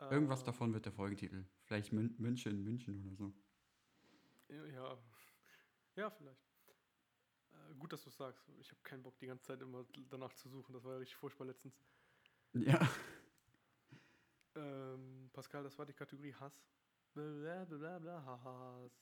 [0.00, 1.44] Irgendwas Ähm, davon wird der Folgetitel.
[1.64, 3.34] Vielleicht Mün München, München oder so.
[4.48, 4.98] Ja,
[5.96, 6.40] ja, vielleicht.
[7.50, 8.48] Äh, gut, dass du es sagst.
[8.60, 10.72] Ich habe keinen Bock, die ganze Zeit immer danach zu suchen.
[10.72, 11.74] Das war ja richtig furchtbar letztens.
[12.54, 12.88] Ja.
[14.54, 16.62] Ähm, Pascal, das war die Kategorie Hass.
[17.14, 18.92] Bla bla bla bla Hass.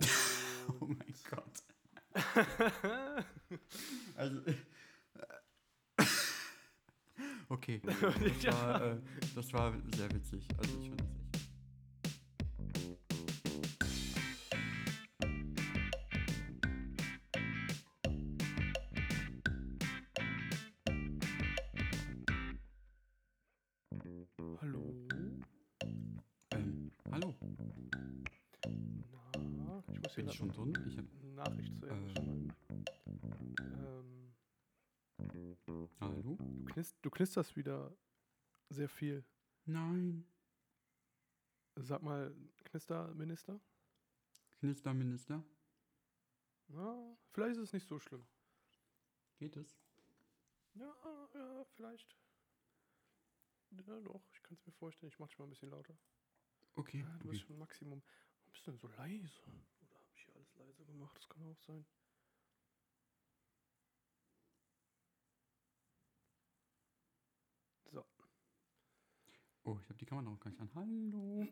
[0.80, 1.62] Oh mein Gott.
[4.16, 4.42] also.
[7.48, 7.80] Okay.
[7.84, 8.96] Das war, äh,
[9.34, 10.46] das war sehr witzig.
[10.58, 11.27] Also ich fand das echt.
[37.18, 37.92] Knisterst wieder
[38.68, 39.24] sehr viel.
[39.64, 40.24] Nein.
[41.74, 42.32] Sag mal,
[42.64, 43.60] Knisterminister?
[44.60, 45.44] Knisterminister?
[46.68, 48.24] Na, vielleicht ist es nicht so schlimm.
[49.36, 49.76] Geht es?
[50.74, 50.94] Ja,
[51.34, 52.16] ja, vielleicht.
[53.70, 55.10] Ja, doch, ich kann es mir vorstellen.
[55.10, 55.98] Ich mach dich mal ein bisschen lauter.
[56.76, 57.00] Okay.
[57.00, 57.48] Ja, du bist okay.
[57.48, 58.00] schon Maximum.
[58.00, 59.42] Warum bist du denn so leise?
[59.80, 61.16] Oder habe ich hier alles leise gemacht?
[61.16, 61.84] Das kann auch sein.
[67.90, 68.04] So.
[69.68, 70.70] Oh, ich habe die Kamera noch gar nicht an.
[70.74, 71.46] Hallo.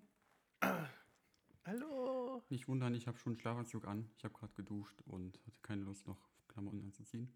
[1.67, 2.43] Hallo!
[2.49, 4.09] Nicht wundern, ich habe schon einen Schlafanzug an.
[4.17, 6.17] Ich habe gerade geduscht und hatte keine Lust, noch
[6.49, 7.31] Klamotten anzuziehen.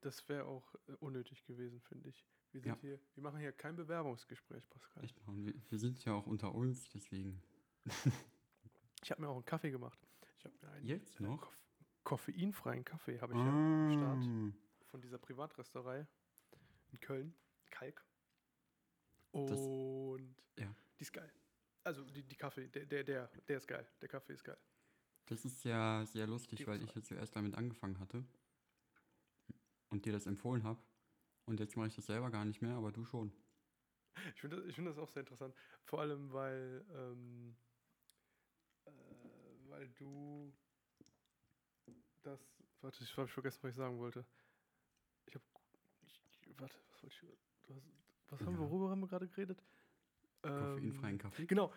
[0.00, 2.26] Das wäre auch äh, unnötig gewesen, finde ich.
[2.50, 2.78] Wir, sind Ja.
[2.80, 5.04] hier, wir machen hier kein Bewerbungsgespräch, Pascal.
[5.04, 5.16] Echt.
[5.28, 7.40] Wir, wir sind ja auch unter uns, deswegen.
[9.02, 9.98] Ich habe mir auch einen Kaffee gemacht.
[10.36, 11.40] Ich habe mir einen Jetzt äh, noch?
[11.40, 14.24] koff koffeinfreien Kaffee habe ich ja am Start.
[14.24, 16.08] Ah, von dieser Privatrösterei
[16.90, 17.34] in Köln,
[17.70, 18.04] Kalk.
[19.32, 20.74] Das- Und Ja.
[20.98, 21.32] die ist geil.
[21.84, 23.86] Also die, die Kaffee, der, der, der, der ist geil.
[24.00, 24.58] Der Kaffee ist geil.
[25.26, 28.24] Das ist ja sehr lustig, Die weil ich jetzt zuerst damit angefangen hatte
[29.90, 30.82] und dir das empfohlen habe.
[31.46, 33.32] Und jetzt mache ich das selber gar nicht mehr, aber du schon.
[34.34, 35.54] Ich finde das, find das auch sehr interessant.
[35.84, 37.56] Vor allem, weil, ähm,
[38.86, 38.90] äh,
[39.68, 40.52] weil du
[42.22, 42.40] das.
[42.82, 44.26] Warte, ich habe vergessen, was ich sagen wollte.
[45.26, 45.44] Ich habe.
[46.58, 47.20] Warte, was wollte ich.
[47.62, 47.86] Du hast,
[48.30, 48.70] was haben wir, Ja.
[48.70, 49.62] worüber haben wir gerade geredet?
[50.42, 51.46] Koffeinfreien Ähm, Kaffee.
[51.46, 51.72] Genau.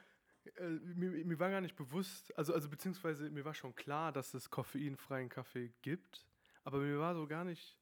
[0.55, 4.33] Äh, mir, mir war gar nicht bewusst, also, also beziehungsweise mir war schon klar, dass
[4.33, 6.27] es koffeinfreien Kaffee gibt,
[6.63, 7.79] aber mir war so gar nicht,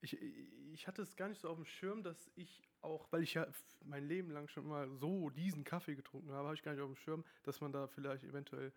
[0.00, 3.34] ich, ich hatte es gar nicht so auf dem Schirm, dass ich auch, weil ich
[3.34, 3.46] ja
[3.84, 6.90] mein Leben lang schon mal so diesen Kaffee getrunken habe, habe ich gar nicht auf
[6.90, 8.72] dem Schirm, dass man da vielleicht eventuell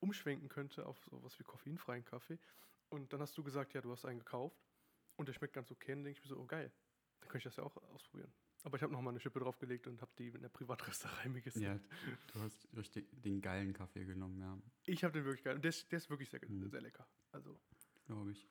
[0.00, 2.38] umschwenken könnte auf sowas wie koffeinfreien Kaffee.
[2.90, 4.60] Und dann hast du gesagt, ja, du hast einen gekauft
[5.16, 5.92] und der schmeckt ganz okay.
[5.92, 6.70] Und dann denke ich mir so, oh geil,
[7.20, 8.32] dann könnte ich das ja auch ausprobieren.
[8.62, 11.40] Aber ich habe noch mal eine Schippe draufgelegt und habe die in der Privatrösterei mir
[11.40, 11.62] gegessen.
[11.62, 11.78] Ja,
[12.32, 15.56] du hast richtig den geilen Kaffee genommen, ja, Ich habe den wirklich geil.
[15.56, 16.68] Und der ist, der ist wirklich sehr, Mhm.
[16.68, 17.06] sehr lecker.
[17.32, 17.58] Also,
[18.06, 18.46] glaube ich.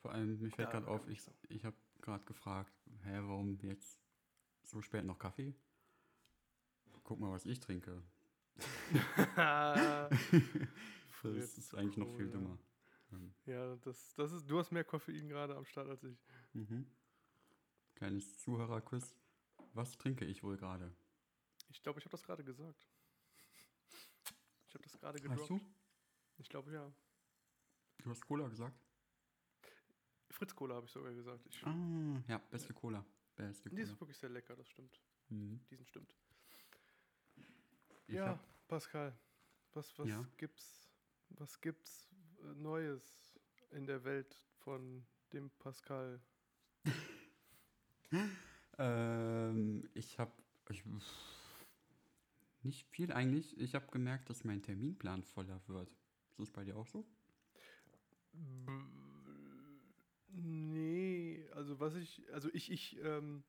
[0.00, 2.72] Vor allem, mir fällt Ja, gerade auf, ich, ich habe gerade gefragt,
[3.02, 3.98] hä, warum jetzt
[4.62, 5.54] so spät noch Kaffee?
[7.04, 8.02] Guck mal, was ich trinke.
[11.22, 12.58] Das ist eigentlich noch viel dümmer.
[13.12, 16.16] Ähm, Ja, das, das ist, du hast mehr Koffein gerade am Start als ich.
[16.52, 16.86] Mhm.
[17.98, 19.12] Kleines Zuhörerquiz.
[19.74, 20.94] Was trinke ich wohl gerade?
[21.70, 22.86] Ich glaube, ich habe das gerade gesagt.
[24.68, 25.50] Ich habe das gerade Hast gedroppt.
[25.50, 25.60] du?
[26.36, 26.92] Ich glaube, ja.
[27.98, 28.78] Du hast Cola gesagt?
[30.30, 31.44] Fritz Cola habe ich sogar gesagt.
[31.46, 33.04] Ich, Ah, ja, beste Cola.
[33.34, 33.82] Beste die Cola.
[33.88, 35.00] ist wirklich sehr lecker, das stimmt.
[35.30, 35.60] Mhm.
[35.68, 36.14] Diesen stimmt.
[38.06, 38.38] Ich ja,
[38.68, 39.18] Pascal,
[39.74, 40.24] was, was Ja?
[40.36, 40.88] gibt's,
[41.30, 42.08] was gibt's
[42.42, 43.34] äh, Neues
[43.72, 46.22] in der Welt von dem Pascal?
[48.78, 50.32] Ähm, ich habe
[50.70, 50.84] ich,
[52.62, 53.58] nicht viel eigentlich.
[53.58, 55.90] Ich habe gemerkt, dass mein Terminplan voller wird.
[56.30, 57.06] Ist das bei dir auch so?
[60.28, 63.42] Nee, also was ich, also ich, ich ähm,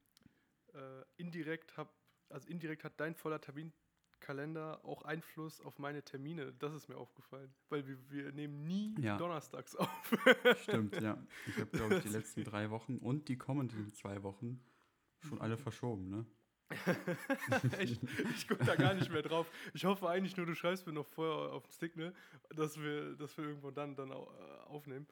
[0.74, 1.92] äh, indirekt habe,
[2.30, 3.42] also indirekt hat dein voller
[4.20, 6.54] Terminkalender auch Einfluss auf meine Termine.
[6.60, 9.18] Das ist mir aufgefallen, weil wir, wir nehmen nie Ja.
[9.18, 9.90] donnerstags auf.
[10.64, 11.18] Stimmt, ja.
[11.48, 14.60] Ich habe, glaube ich, die letzten drei Wochen und die kommenden zwei Wochen
[15.22, 16.26] schon alle verschoben, ne?
[17.80, 18.00] ich
[18.36, 19.52] ich gucke da gar nicht mehr drauf.
[19.74, 22.14] Ich hoffe eigentlich nur, du schreibst mir noch vorher auf den Stick, ne,
[22.50, 24.14] dass wir, dass wir irgendwo dann, dann äh,
[24.68, 25.08] aufnehmen.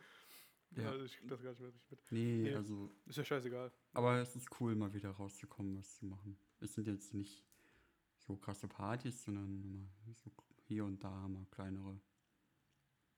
[0.76, 0.92] Ja.
[0.92, 2.00] Also ich krieg das gar nicht mehr richtig mit.
[2.12, 2.54] Nee, Nee.
[2.54, 3.72] also, Ist ja scheißegal.
[3.94, 6.38] aber es ist cool, mal wieder rauszukommen, was zu machen.
[6.60, 7.44] Es sind jetzt nicht
[8.28, 10.32] so krasse Partys, sondern immer so
[10.66, 12.00] hier und da mal kleinere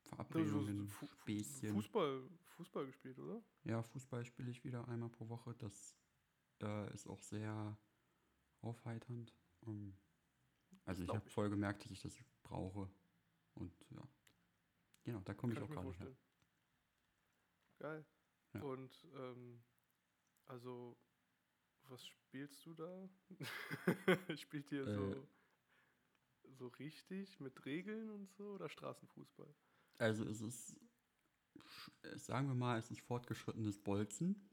[0.04, 1.74] Verabredungen, Fu- Fu- Späßchen.
[1.74, 3.42] Fußball, Fußball gespielt, oder?
[3.64, 5.56] Ja, Fußball spiele ich wieder einmal pro Woche.
[5.56, 5.96] Das
[6.62, 7.78] äh, ist auch sehr
[8.62, 9.36] aufheiternd.
[9.66, 9.98] Ähm,
[10.86, 12.90] also ich habe voll gemerkt, dass ich das brauche.
[13.56, 14.08] Und ja,
[15.04, 16.16] genau, da komme ich auch gerade her.
[17.80, 18.06] Geil.
[18.54, 18.62] Ja.
[18.62, 19.64] Und ähm,
[20.46, 20.98] also,
[21.90, 23.10] was spielst du da?
[24.38, 24.94] Spielt ihr Äh.
[24.94, 25.28] so,
[26.58, 29.54] so richtig mit Regeln und so oder Straßenfußball?
[29.98, 30.76] Also es ist,
[32.04, 34.50] äh, sagen wir mal, es ist fortgeschrittenes Bolzen.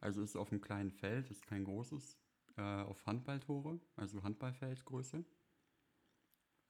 [0.00, 2.18] Also es ist auf einem kleinen Feld, ist kein großes,
[2.56, 5.24] äh, auf Handballtore, also Handballfeldgröße.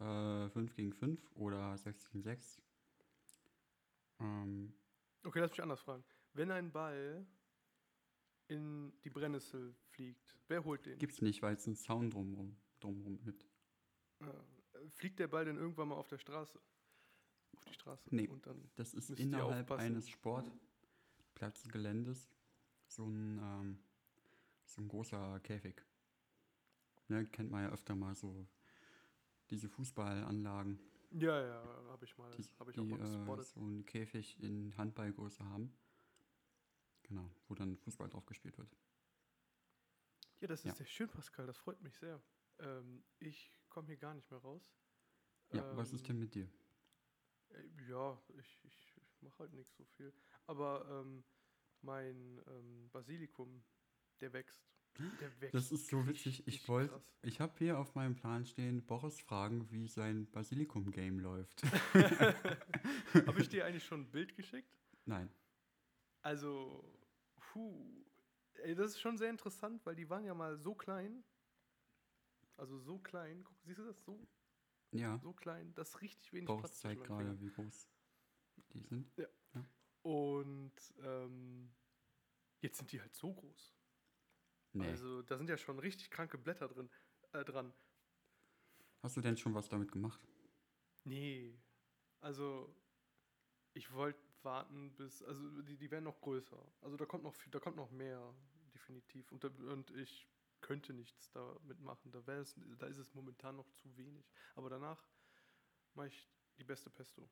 [0.01, 2.63] Äh, 5 gegen 5 oder 6 gegen 6.
[4.21, 4.75] Ähm,
[5.25, 6.05] Okay, lass mich anders fragen.
[6.33, 7.27] Wenn ein Ball
[8.49, 10.99] in die Brennnessel fliegt, wer holt den?
[10.99, 13.47] gibt's nicht, weil es einen Zaun drumrum, drumrum gibt.
[14.21, 14.27] Äh,
[14.91, 16.59] fliegt der Ball denn irgendwann mal auf der Straße?
[17.57, 18.09] Auf die Straße?
[18.11, 18.29] Nee.
[18.29, 22.31] Und dann, Das ist innerhalb eines Sportplatzgeländes
[22.87, 23.79] so ein, ähm,
[24.65, 25.83] so ein großer Käfig.
[27.09, 28.47] Ne, kennt man ja öfter mal so
[29.51, 30.79] diese Fußballanlagen,
[31.11, 33.47] ja, ja, habe ich mal, die, habe ich die auch mal äh, gespottet.
[33.47, 35.73] so einen Käfig in Handballgröße haben.
[37.09, 38.71] Genau, wo dann Fußball drauf gespielt wird.
[40.41, 40.75] Ja, das ist ja.
[40.75, 41.47] sehr schön, Pascal.
[41.47, 42.23] Das freut mich sehr.
[42.61, 44.73] Ähm, ich komme hier gar nicht mehr raus.
[45.53, 46.49] Ja, was ist Ähm, denn mit dir?
[47.51, 50.13] Äh, Ja, ich, ich, ich mache halt nicht so viel.
[50.47, 51.25] Aber ähm,
[51.81, 53.65] mein ähm, Basilikum,
[54.21, 54.63] der wächst.
[55.21, 55.55] Der wächst.
[55.55, 56.47] Das ist so witzig.
[56.47, 57.19] Ich wollte, krass.
[57.23, 61.63] ich habe hier auf meinem Plan stehen, Boris fragen, wie sein Basilikum-Game läuft.
[61.95, 64.77] Habe ich dir eigentlich schon ein Bild geschickt?
[65.05, 65.31] Nein.
[66.23, 66.98] Also,
[67.59, 68.05] puh.
[68.63, 71.25] Ey, das ist schon sehr interessant, weil die waren ja mal so klein.
[72.57, 73.45] Also so klein.
[73.45, 74.05] Guck, siehst du das?
[74.05, 74.27] So,
[74.93, 75.75] Ja, so klein.
[75.75, 77.89] Das ist richtig wenig Boris Platz zeigt gerade, wie groß
[78.75, 79.13] die sind.
[80.03, 80.73] Und
[81.03, 81.71] ähm,
[82.61, 83.77] jetzt sind die halt so groß.
[84.73, 84.87] Nee.
[84.87, 86.91] Also da sind ja schon richtig kranke Blätter drin,
[87.33, 87.73] äh, dran.
[89.03, 90.21] Hast du denn schon was damit gemacht?
[91.05, 91.61] Nee.
[92.21, 92.75] Also
[93.75, 96.61] ich wollte warten bis, also die, die werden noch größer.
[96.81, 98.35] Also da kommt noch viel, da kommt noch mehr,
[98.75, 99.31] definitiv.
[99.33, 100.29] Und, und ich
[100.61, 102.11] könnte nichts damit machen.
[102.13, 104.31] Da, wär's, da ist es momentan noch zu wenig.
[104.55, 105.05] Aber danach
[105.95, 107.29] mache ich die beste Pesto.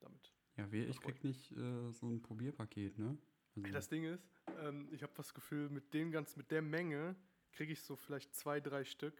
[0.00, 0.32] Damit.
[0.56, 3.18] Ja, wir, ich krieg nicht äh, so ein Probierpaket, ne?
[3.56, 4.28] Also, Das Ding ist,
[4.58, 7.16] ähm, ich habe das Gefühl, mit dem ganz, mit der Menge
[7.52, 9.16] kriege ich so vielleicht zwei, drei Stück.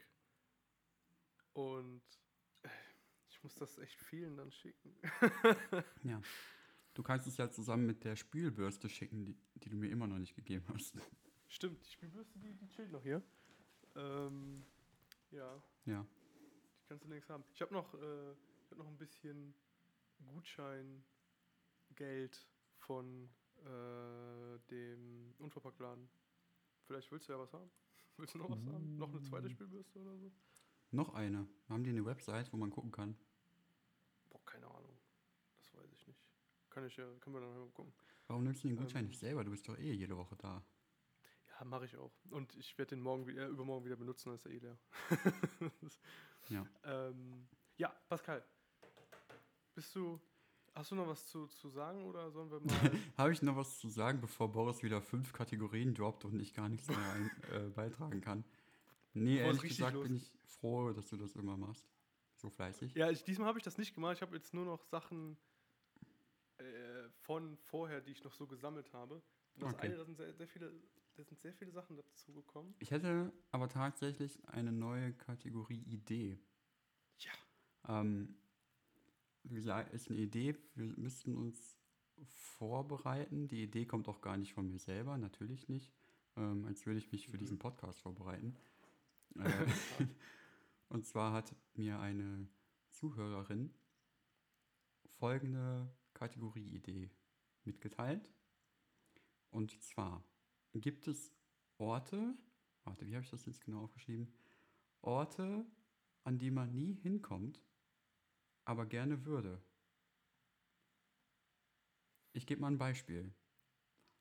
[1.54, 2.02] Und
[2.62, 2.68] äh,
[3.28, 4.94] ich muss das echt vielen dann schicken.
[6.04, 6.20] ja.
[6.98, 10.18] Du kannst es ja zusammen mit der Spülbürste schicken, die, die du mir immer noch
[10.18, 10.96] nicht gegeben hast.
[11.46, 13.22] Stimmt, die Spielbürste, die, die chillt noch hier.
[13.94, 14.64] Ähm,
[15.30, 16.02] ja, Ja.
[16.02, 17.44] die kannst du längst haben.
[17.54, 18.32] Ich habe noch, äh,
[18.64, 19.54] ich hab noch ein bisschen
[20.26, 21.04] Gutscheingeld
[22.78, 23.28] von
[23.64, 26.08] äh, dem Unverpacktladen.
[26.84, 27.70] Vielleicht willst du ja was haben.
[28.16, 28.96] Willst du noch was haben?
[28.98, 29.50] Noch eine zweite Mm.
[29.50, 30.32] Spielbürste oder so?
[30.90, 31.46] Noch eine.
[31.68, 33.16] Haben die eine Website, wo man gucken kann?
[34.30, 34.98] Boah, keine Ahnung.
[35.58, 36.18] Das weiß ich nicht.
[36.78, 37.92] Kann ich ja, können wir dann mal gucken.
[38.28, 39.08] Warum nimmst du den Gutschein Ähm.
[39.08, 39.42] nicht selber?
[39.42, 40.62] Du bist doch eh jede Woche da.
[41.48, 42.12] Ja, mache ich auch.
[42.30, 44.78] Und ich werde den morgen, äh, übermorgen wieder benutzen, dann ist er eh leer.
[46.50, 46.64] Ja.
[46.84, 47.48] ähm,
[47.78, 48.44] ja, Pascal.
[49.74, 50.20] Bist du,
[50.72, 52.92] hast du noch was zu, zu sagen oder sollen wir mal...
[53.18, 56.68] Habe ich noch was zu sagen, bevor Boris wieder fünf Kategorien droppt und ich gar
[56.68, 58.44] nichts mehr ein, äh, beitragen kann?
[59.14, 60.30] Nee, ehrlich gesagt bin losgeht.
[60.44, 61.90] ich froh, dass du das immer machst.
[62.36, 62.94] So fleißig.
[62.94, 64.14] ja, ich, diesmal habe ich das nicht gemacht.
[64.14, 65.36] Ich habe jetzt nur noch Sachen
[66.58, 69.22] äh, von vorher, die ich noch so gesammelt habe.
[69.56, 69.86] Das Okay.
[69.86, 70.72] eine, da sind sehr, sehr viele,
[71.16, 72.74] da sind sehr viele Sachen dazu gekommen.
[72.78, 76.38] Ich hätte aber tatsächlich eine neue Kategorie Idee.
[77.18, 77.32] Ja.
[77.88, 78.36] Ähm,
[79.44, 81.76] wie gesagt, ist eine Idee, wir müssten uns
[82.26, 83.48] vorbereiten.
[83.48, 85.92] Die Idee kommt auch gar nicht von mir selber, natürlich nicht.
[86.36, 87.40] Ähm, als würde ich mich für Mhm.
[87.40, 88.56] diesen Podcast vorbereiten.
[89.38, 89.66] Äh,
[90.88, 92.48] und zwar hat mir eine
[92.90, 93.72] Zuhörerin
[95.18, 97.10] folgende Kategorieidee
[97.64, 98.28] mitgeteilt.
[99.50, 100.24] Und zwar
[100.74, 101.32] gibt es
[101.78, 102.36] Orte,
[102.84, 104.32] warte, wie habe ich das jetzt genau aufgeschrieben?
[105.00, 105.64] Orte,
[106.24, 107.62] an die man nie hinkommt,
[108.64, 109.62] aber gerne würde.
[112.32, 113.32] Ich gebe mal ein Beispiel.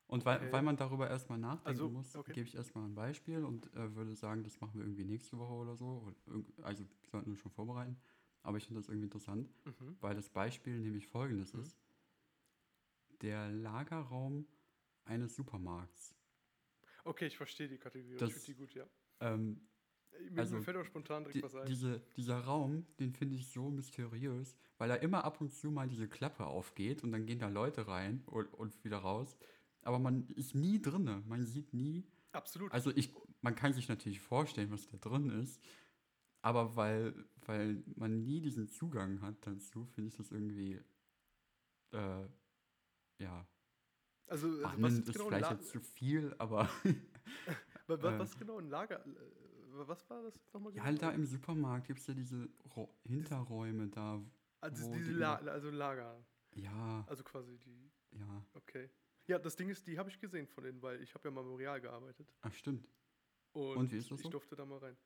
[0.08, 0.52] Und weil, Okay.
[0.54, 2.34] weil man darüber erstmal nachdenken Also, muss, okay.
[2.34, 5.54] gebe ich erstmal ein Beispiel und äh, würde sagen, das machen wir irgendwie nächste Woche
[5.54, 6.14] oder so.
[6.64, 7.98] Also wir sollten uns schon vorbereiten.
[8.44, 9.98] Aber ich finde das irgendwie interessant, Mhm.
[10.00, 11.60] weil das Beispiel nämlich folgendes Mhm.
[11.62, 11.78] ist.
[13.22, 14.48] Der Lagerraum
[15.06, 16.16] eines Supermarkts.
[17.04, 18.18] Okay, ich verstehe die Kategorie.
[18.18, 18.86] Das- ich finde die gut, ja.
[19.20, 19.62] Ähm,
[20.32, 21.68] Mir, Also, mir fällt auch spontan direkt die, was ein.
[21.68, 25.88] diese, dieser Raum, den finde ich so mysteriös, weil da immer ab und zu mal
[25.88, 29.38] diese Klappe aufgeht und dann gehen da Leute rein und, und wieder raus.
[29.84, 31.24] Aber man ist nie drinne.
[31.28, 32.08] Man sieht nie.
[32.32, 32.72] Absolut.
[32.72, 35.62] Also ich, man kann sich natürlich vorstellen, was da drin ist,
[36.42, 37.14] aber weil,
[37.46, 40.82] weil man nie diesen Zugang hat dazu, finde ich das irgendwie,
[41.92, 42.28] äh,
[43.20, 43.46] ja,
[44.28, 46.70] Also, also was ist genau vielleicht jetzt zu viel, aber
[47.88, 49.06] wa- wa- äh, was ist genau ein Lager?
[49.06, 52.90] äh, Was war das nochmal ja, halt da im Supermarkt gibt es ja diese Ro
[53.06, 54.22] Hinterräume da,
[54.62, 56.26] Also diese die La also Lager.
[56.56, 57.92] ja, Also quasi die.
[58.12, 58.90] ja, Okay.
[59.28, 61.42] Ja, das Ding ist, die habe ich gesehen von denen, weil ich habe ja mal
[61.46, 62.34] im Real gearbeitet.
[62.42, 62.88] ach stimmt.
[63.54, 64.30] Und, Und wie ist das ich so?
[64.30, 64.98] durfte da mal rein.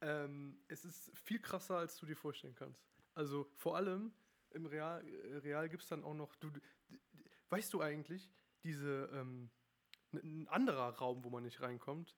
[0.00, 2.90] Ähm, es ist viel krasser, als du dir vorstellen kannst.
[3.14, 4.12] Also vor allem
[4.50, 6.50] im Real, äh, Real gibt es dann auch noch, du,
[7.52, 8.30] weißt du eigentlich,
[8.64, 9.50] diese, ähm,
[10.14, 12.16] ein anderer Raum, wo man nicht reinkommt,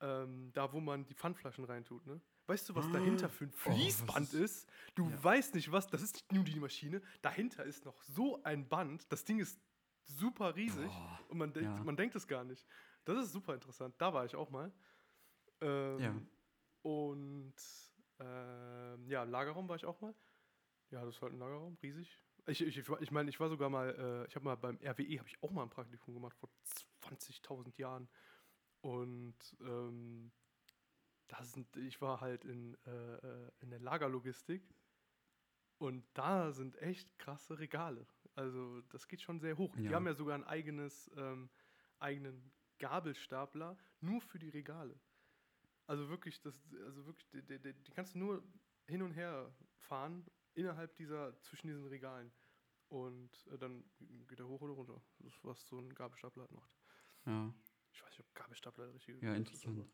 [0.00, 2.20] ähm, da wo man die Pfandflaschen reintut, ne?
[2.46, 2.92] Weißt du, was Ah.
[2.92, 4.70] dahinter für ein Oh, Fließband ist- ist?
[4.94, 5.24] Du Ja.
[5.24, 9.10] weißt nicht, was, das ist nicht nur die Maschine, dahinter ist noch so ein Band,
[9.12, 9.60] das Ding ist
[10.04, 11.84] super riesig Boah, und man denkt, ja.
[11.84, 12.66] man denkt es gar nicht.
[13.04, 13.94] Das ist super interessant.
[13.98, 14.72] Da war ich auch mal.
[15.60, 16.14] Ähm, Ja.
[16.82, 17.54] Und
[18.20, 20.14] ähm, ja, Lagerraum war ich auch mal.
[20.90, 22.08] Ja, das ist halt ein Lagerraum, riesig.
[22.48, 25.28] Ich, ich, ich, meine, ich war sogar mal, äh, ich habe mal beim RWE, habe
[25.28, 26.48] ich auch mal ein Praktikum gemacht vor
[27.02, 28.08] 20.000 Jahren.
[28.80, 30.32] Und ähm,
[31.28, 34.62] da sind, ich war halt in, äh, äh, in der Lagerlogistik.
[35.78, 38.06] Und da sind echt krasse Regale.
[38.34, 39.76] Also das geht schon sehr hoch.
[39.76, 39.92] Die Ja.
[39.92, 41.50] haben ja sogar ein eigenes, ähm,
[41.98, 44.98] eigenen Gabelstapler nur für die Regale.
[45.86, 48.42] Also wirklich, das, also wirklich, die, die, die die kannst du nur
[48.86, 50.26] hin und her fahren
[50.58, 52.32] innerhalb dieser, zwischen diesen Regalen.
[52.88, 53.84] Und äh, dann
[54.26, 55.00] geht er hoch oder runter.
[55.18, 56.76] Das ist, was so ein Gabelstapler halt macht.
[57.26, 57.52] ja.
[57.92, 59.92] Ich weiß nicht, ob Gabelstapler der richtige Ja, Begriff ist, interessant.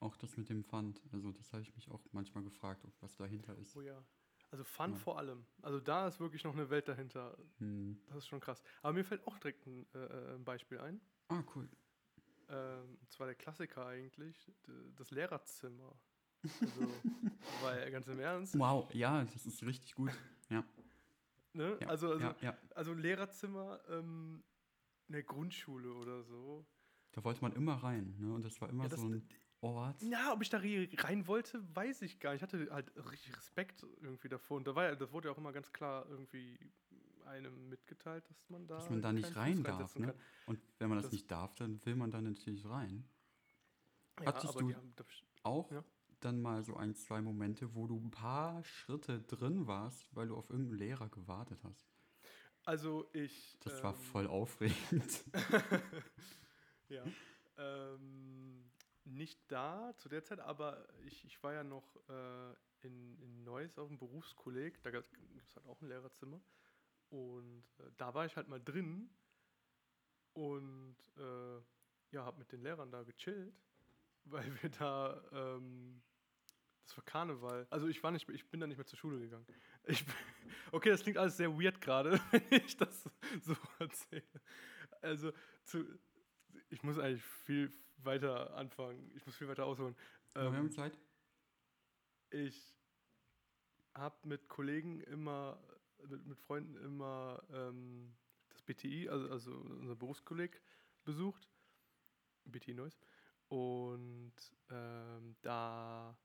[0.00, 1.00] Auch das mit dem Pfand.
[1.12, 3.76] Also das habe ich mich auch manchmal gefragt, ob was dahinter ist.
[3.76, 4.04] Oh ja.
[4.50, 4.96] Also Fun Ja.
[4.98, 5.46] vor allem.
[5.62, 7.38] Also da ist wirklich noch eine Welt dahinter.
[7.58, 7.98] Hm.
[8.08, 8.62] Das ist schon krass.
[8.82, 11.00] Aber mir fällt auch direkt ein, äh, äh, ein Beispiel ein.
[11.28, 11.68] Ah, cool.
[12.48, 14.52] Ähm, und zwar der Klassiker eigentlich,
[14.96, 15.96] das Lehrerzimmer.
[16.60, 16.88] Also,
[17.62, 20.10] weil ganz im Ernst, Wow, ja, das ist richtig gut.
[20.50, 20.64] Ja,
[21.52, 21.78] ne?
[21.80, 22.58] ja, also, also, ja, ja.
[22.74, 24.42] also Lehrerzimmer ähm,
[25.08, 26.66] in der Grundschule oder so.
[27.12, 28.32] Da wollte man immer rein, ne?
[28.34, 29.26] Und das war immer Ja, das, so ein
[29.60, 29.96] Ort.
[30.02, 32.38] na, ob ich da re- rein wollte, weiß ich gar nicht.
[32.38, 34.56] Ich hatte halt richtig Respekt irgendwie davor.
[34.56, 36.58] Und da war ja, das wurde ja auch immer ganz klar irgendwie
[37.26, 40.06] einem mitgeteilt, dass man da, Dass man da nicht rein Fuß darf, ne?
[40.08, 40.16] kann.
[40.46, 43.04] Und wenn man das, Das- nicht darf, dann will man da natürlich rein.
[44.20, 45.84] Ja, Hattest aber du- die haben, best- Auch Ja.
[46.24, 50.36] Dann mal so ein, zwei Momente, wo du ein paar Schritte drin warst, weil du
[50.36, 51.86] auf irgendeinen Lehrer gewartet hast.
[52.64, 53.58] also ich.
[53.60, 55.24] Das war ähm, voll aufregend.
[56.92, 57.04] Ja.
[57.56, 58.70] Ähm,
[59.04, 63.78] nicht da zu der Zeit, aber ich, ich war ja noch äh, in, in Neuss
[63.78, 64.82] auf dem Berufskolleg.
[64.82, 65.06] Da gibt
[65.38, 66.40] es halt auch ein Lehrerzimmer.
[67.08, 69.10] Und äh, da war ich halt mal drin
[70.34, 71.60] und äh,
[72.10, 73.54] ja, habe mit den Lehrern da gechillt,
[74.24, 75.22] weil wir da.
[75.32, 76.02] Ähm,
[76.84, 77.66] das war Karneval.
[77.70, 79.46] Also ich war nicht, ich bin da nicht mehr zur Schule gegangen.
[79.84, 80.04] Ich,
[80.72, 83.08] okay, das klingt alles sehr weird gerade, wenn ich das
[83.42, 84.22] so erzähle.
[85.00, 85.32] Also
[85.64, 85.84] zu,
[86.70, 89.10] ich muss eigentlich viel weiter anfangen.
[89.16, 89.96] Ich muss viel weiter ausholen.
[90.34, 90.98] Wir Ähm, haben Zeit.
[92.30, 92.76] ich
[93.94, 95.62] habe mit Kollegen immer,
[96.08, 98.16] mit, mit Freunden immer ähm,
[98.48, 100.60] das BTI, also, also unser Berufskolleg,
[101.04, 101.48] besucht.
[102.44, 102.98] BTI Neuss.
[103.48, 104.32] Und
[104.70, 106.16] ähm, da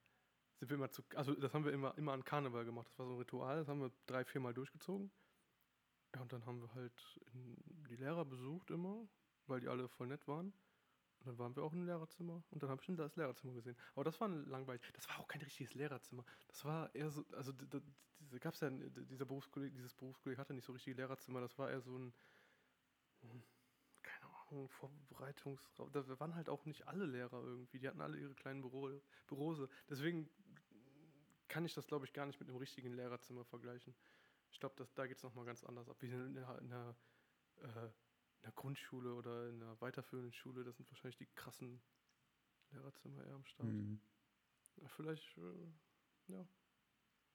[0.59, 2.87] sind wir immer zu, also das haben wir immer, immer an Karneval gemacht.
[2.89, 5.11] Das war so ein Ritual, das haben wir drei, viermal durchgezogen.
[6.15, 9.09] Ja, und dann haben wir halt die Lehrer besucht immer,
[9.45, 10.53] weil die alle voll nett waren.
[11.19, 13.77] Und dann waren wir auch im Lehrerzimmer und dann habe ich das Lehrerzimmer gesehen.
[13.95, 14.81] Aber das war langweilig.
[14.93, 16.25] Das war auch kein richtiges Lehrerzimmer.
[16.47, 17.81] Das war eher so, also d- d-
[18.19, 21.41] diese gab's ja, dieser Berufskolleg, dieses Berufskolleg hatte nicht so richtige Lehrerzimmer.
[21.41, 22.13] Das war eher so ein,
[24.01, 25.91] keine Ahnung, Vorbereitungsraum.
[25.91, 27.79] Da waren halt auch nicht alle Lehrer irgendwie.
[27.79, 29.67] Die hatten alle ihre kleinen Büro, Büros.
[29.89, 30.29] Deswegen
[31.47, 33.95] kann ich das, glaube ich, gar nicht mit einem richtigen Lehrerzimmer vergleichen.
[34.51, 35.97] Ich glaube, da geht es nochmal ganz anders ab.
[36.01, 36.95] Wie in einer, in einer
[37.61, 37.85] äh,
[38.37, 41.81] in der Grundschule oder in einer weiterführenden Schule, das sind wahrscheinlich die krassen
[42.71, 43.67] Lehrerzimmer eher am Start.
[43.67, 43.99] Hm.
[44.77, 46.47] Ja, vielleicht, äh, ja.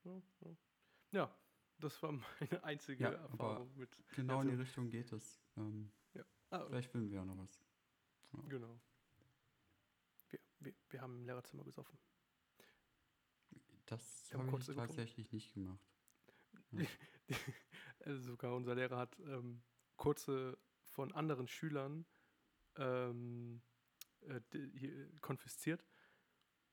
[0.04, 0.22] ja.
[0.42, 0.56] Ja,
[1.10, 1.36] ja.
[1.78, 3.96] das war meine einzige Ja, Erfahrung mit.
[4.14, 5.40] Genau in die Richtung geht es.
[5.56, 5.90] Ähm,
[6.50, 7.64] Ah, vielleicht finden wir auch noch was.
[8.50, 8.78] genau.
[10.28, 11.98] Wir, wir, wir haben im Lehrerzimmer gesoffen.
[13.92, 14.74] Das habe ich getrunken.
[14.74, 15.80] tatsächlich nicht gemacht.
[18.04, 19.62] Also sogar unser Lehrer hat ähm,
[19.96, 22.04] kurze von anderen Schülern
[22.76, 23.62] ähm,
[24.22, 24.40] äh,
[25.20, 25.86] konfisziert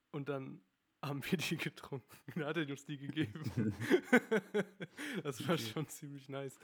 [0.09, 0.63] und dann
[1.03, 2.17] haben wir die getrunken.
[2.33, 3.43] Dann hat er uns die gegeben.
[5.23, 6.57] das war schon ziemlich nice.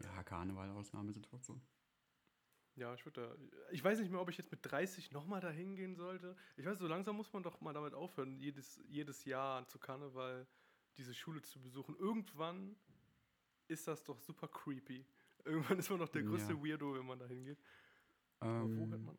[0.00, 1.60] Ja, Karneval, Ausnahmesituation.
[2.74, 3.70] Ja, ich würde da.
[3.70, 6.36] Ich weiß nicht mehr, ob ich jetzt mit 30 nochmal da hingehen sollte.
[6.56, 10.46] Ich weiß, so langsam muss man doch mal damit aufhören, jedes, jedes Jahr zu Karneval
[10.96, 11.96] diese Schule zu besuchen.
[11.96, 12.76] Irgendwann
[13.68, 15.06] ist das doch super creepy.
[15.44, 16.62] Irgendwann ist man doch der größte Ja.
[16.64, 17.58] Weirdo, wenn man da hingeht.
[18.40, 19.18] Aber wo hört Ähm, man?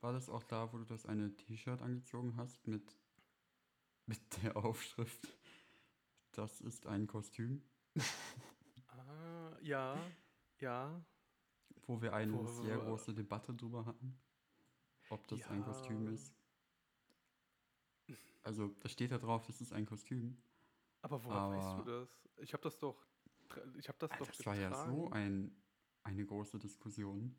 [0.00, 2.96] war das auch da, wo du das eine T-Shirt angezogen hast mit,
[4.06, 5.36] mit der Aufschrift,
[6.32, 7.62] das ist ein Kostüm,
[8.88, 9.96] Ah, ja,
[10.58, 11.04] ja.
[11.86, 14.18] Wo wir eine Wo- sehr große Debatte drüber hatten,
[15.10, 16.10] ob das ein Kostüm Ja.
[16.12, 16.34] ist.
[18.42, 20.40] Also, da steht da drauf, das ist ein Kostüm.
[21.02, 22.28] Aber woher weißt Aber- du das?
[22.38, 23.04] Ich habe das doch.
[23.76, 25.12] Ich habe das Alter, doch das war ja so getragen.
[25.12, 25.62] ein,
[26.02, 27.38] eine große Diskussion.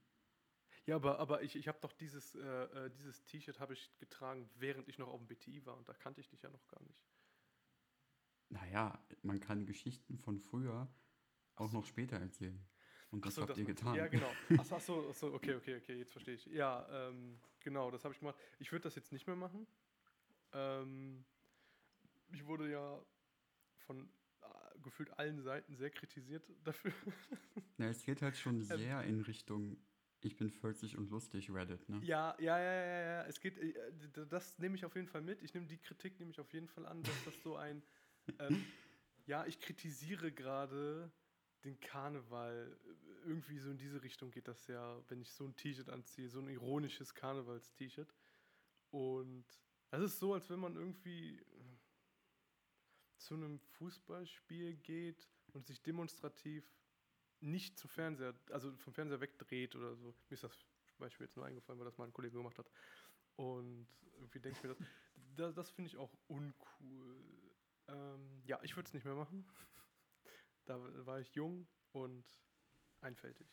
[0.86, 4.50] Ja, aber, aber ich, ich habe doch dieses, äh, äh, dieses T-Shirt habe ich getragen,
[4.56, 6.82] während ich noch auf dem BTI war und da kannte ich dich ja noch gar
[6.84, 7.02] nicht.
[8.50, 10.90] Naja, man kann Geschichten von früher
[11.56, 12.66] auch noch später erzählen.
[13.12, 13.96] Und das so, habt ihr getan.
[13.96, 14.32] Ja, genau.
[14.58, 16.46] Ach, so, ach so, ach so, okay, okay, okay, jetzt verstehe ich.
[16.48, 18.38] Ja, ähm, genau, das habe ich gemacht.
[18.60, 19.66] Ich würde das jetzt nicht mehr machen.
[20.54, 21.24] Ähm,
[22.34, 23.02] ich wurde ja
[23.86, 24.10] von
[24.42, 26.92] äh, gefühlt allen Seiten sehr kritisiert dafür.
[27.78, 29.78] Na, es geht halt schon Ähm, sehr in Richtung
[30.22, 32.00] ich bin 40 und lustig Reddit, ne?
[32.04, 33.24] Ja, ja, ja, ja, ja.
[33.26, 33.74] Es geht, äh,
[34.30, 35.44] das nehme ich auf jeden Fall mit.
[35.44, 37.84] Ich nehme die Kritik nehme ich auf jeden Fall an, dass das so ein,
[38.40, 38.66] ähm,
[39.28, 41.12] ja, ich kritisiere gerade
[41.64, 42.78] den Karneval.
[43.26, 46.40] Irgendwie so in diese Richtung geht das ja, wenn ich so ein T-Shirt anziehe, so
[46.40, 48.14] ein ironisches Karnevals-T-Shirt.
[48.92, 49.46] Und
[49.90, 51.46] das ist so, als wenn man irgendwie
[53.18, 56.64] zu einem Fußballspiel geht und sich demonstrativ
[57.40, 60.16] nicht zum Fernseher, also vom Fernseher wegdreht oder so.
[60.30, 60.58] Mir ist das
[60.98, 62.70] Beispiel jetzt nur eingefallen, weil das mal ein Kollege gemacht hat.
[63.36, 64.78] Und irgendwie denke ich mir das,
[65.36, 67.24] das, das finde ich auch uncool.
[67.88, 69.46] Ähm, ja, ich würde es nicht mehr machen.
[70.68, 72.26] Da war ich jung und
[73.02, 73.48] einfältig.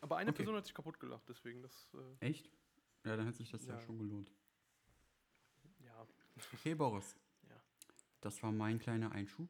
[0.00, 0.38] Aber eine Okay.
[0.38, 2.50] Person hat sich kaputt gelacht, deswegen das, äh, Echt?
[3.04, 3.80] Ja, dann hat sich das ja, Ja.
[3.80, 4.30] schon gelohnt.
[5.80, 6.06] ja.
[6.52, 7.16] Okay, Boris.
[7.48, 7.62] Ja.
[8.20, 9.48] Das war mein kleiner Einschub.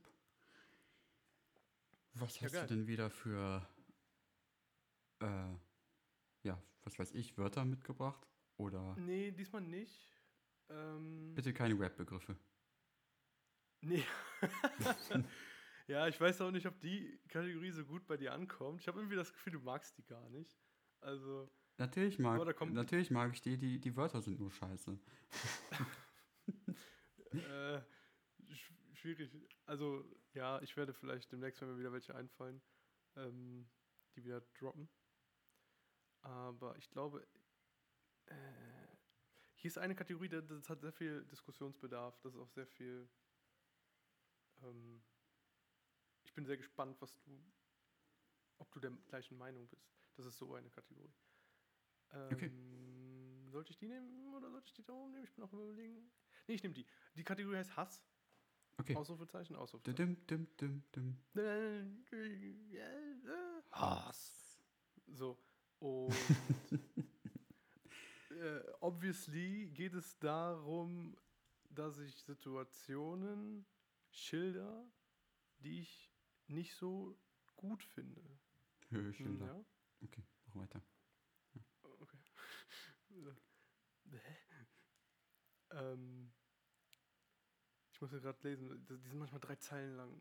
[2.12, 2.66] Was Ja, hast geil.
[2.66, 3.66] du denn wieder für,
[5.20, 5.54] äh,
[6.42, 8.26] ja, was weiß ich, Wörter mitgebracht?
[8.58, 10.10] Oder Nee, diesmal nicht.
[10.68, 12.36] Ähm, bitte keine Rap-Begriffe.
[13.80, 14.04] Nee.
[15.86, 18.80] ja, ich weiß auch nicht, ob die Kategorie so gut bei dir ankommt.
[18.80, 20.58] Ich habe irgendwie das Gefühl, du magst die gar nicht.
[21.00, 24.98] Also, Natürlich mag, kommt- natürlich mag ich die, die, die Wörter sind nur scheiße.
[27.32, 27.80] äh,
[28.52, 29.30] sch schwierig.
[29.66, 32.62] Also, ja, ich werde vielleicht demnächst, wenn mir wieder welche einfallen,
[33.16, 33.68] ähm,
[34.14, 34.88] die wieder droppen.
[36.22, 37.26] Aber ich glaube,
[38.26, 38.34] äh,
[39.54, 42.18] hier ist eine Kategorie, da- das hat sehr viel Diskussionsbedarf.
[42.20, 43.08] Das ist auch sehr viel.
[44.62, 45.02] Ähm,
[46.36, 47.32] bin sehr gespannt, was du,
[48.58, 49.90] ob du der gleichen Meinung bist.
[50.14, 51.12] Das ist so eine Kategorie.
[52.12, 52.52] Ähm, Okay.
[53.50, 55.24] Sollte ich die nehmen oder sollte ich die da oben nehmen?
[55.24, 56.10] Ich bin auch überlegen.
[56.46, 56.86] Nee, ich nehme die.
[57.14, 58.02] Die Kategorie heißt Hass.
[58.76, 58.94] Okay.
[58.94, 59.96] Ausrufezeichen, Ausrufezeichen.
[63.70, 64.60] Hass.
[65.06, 65.38] So.
[65.78, 66.12] Und
[68.30, 71.16] äh, obviously geht es darum,
[71.70, 73.66] dass ich Situationen
[74.10, 74.86] schilder,
[75.58, 76.12] die ich
[76.48, 77.16] nicht so
[77.56, 78.22] gut finde.
[78.90, 79.40] Höhe Hm.
[79.40, 79.64] Ja?
[80.02, 80.80] Okay, mach weiter.
[81.82, 82.18] Okay.
[84.10, 84.36] Hä?
[85.70, 86.30] ähm,
[87.92, 90.20] ich muss ja gerade lesen, die die sind manchmal drei Zeilen lang.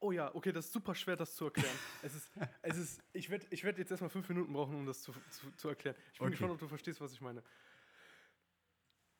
[0.00, 1.78] Oh ja, okay, das ist super schwer, das zu erklären.
[2.02, 2.30] es ist,
[2.62, 5.50] es ist, ich werde ich werd jetzt erstmal fünf Minuten brauchen, um das zu, zu,
[5.52, 5.96] zu erklären.
[6.12, 6.30] Ich bin Okay.
[6.30, 7.42] gespannt, ob du verstehst, was ich meine.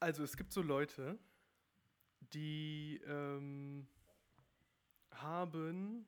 [0.01, 1.19] Also, es gibt so Leute,
[2.33, 3.87] die ähm,
[5.23, 6.07] haben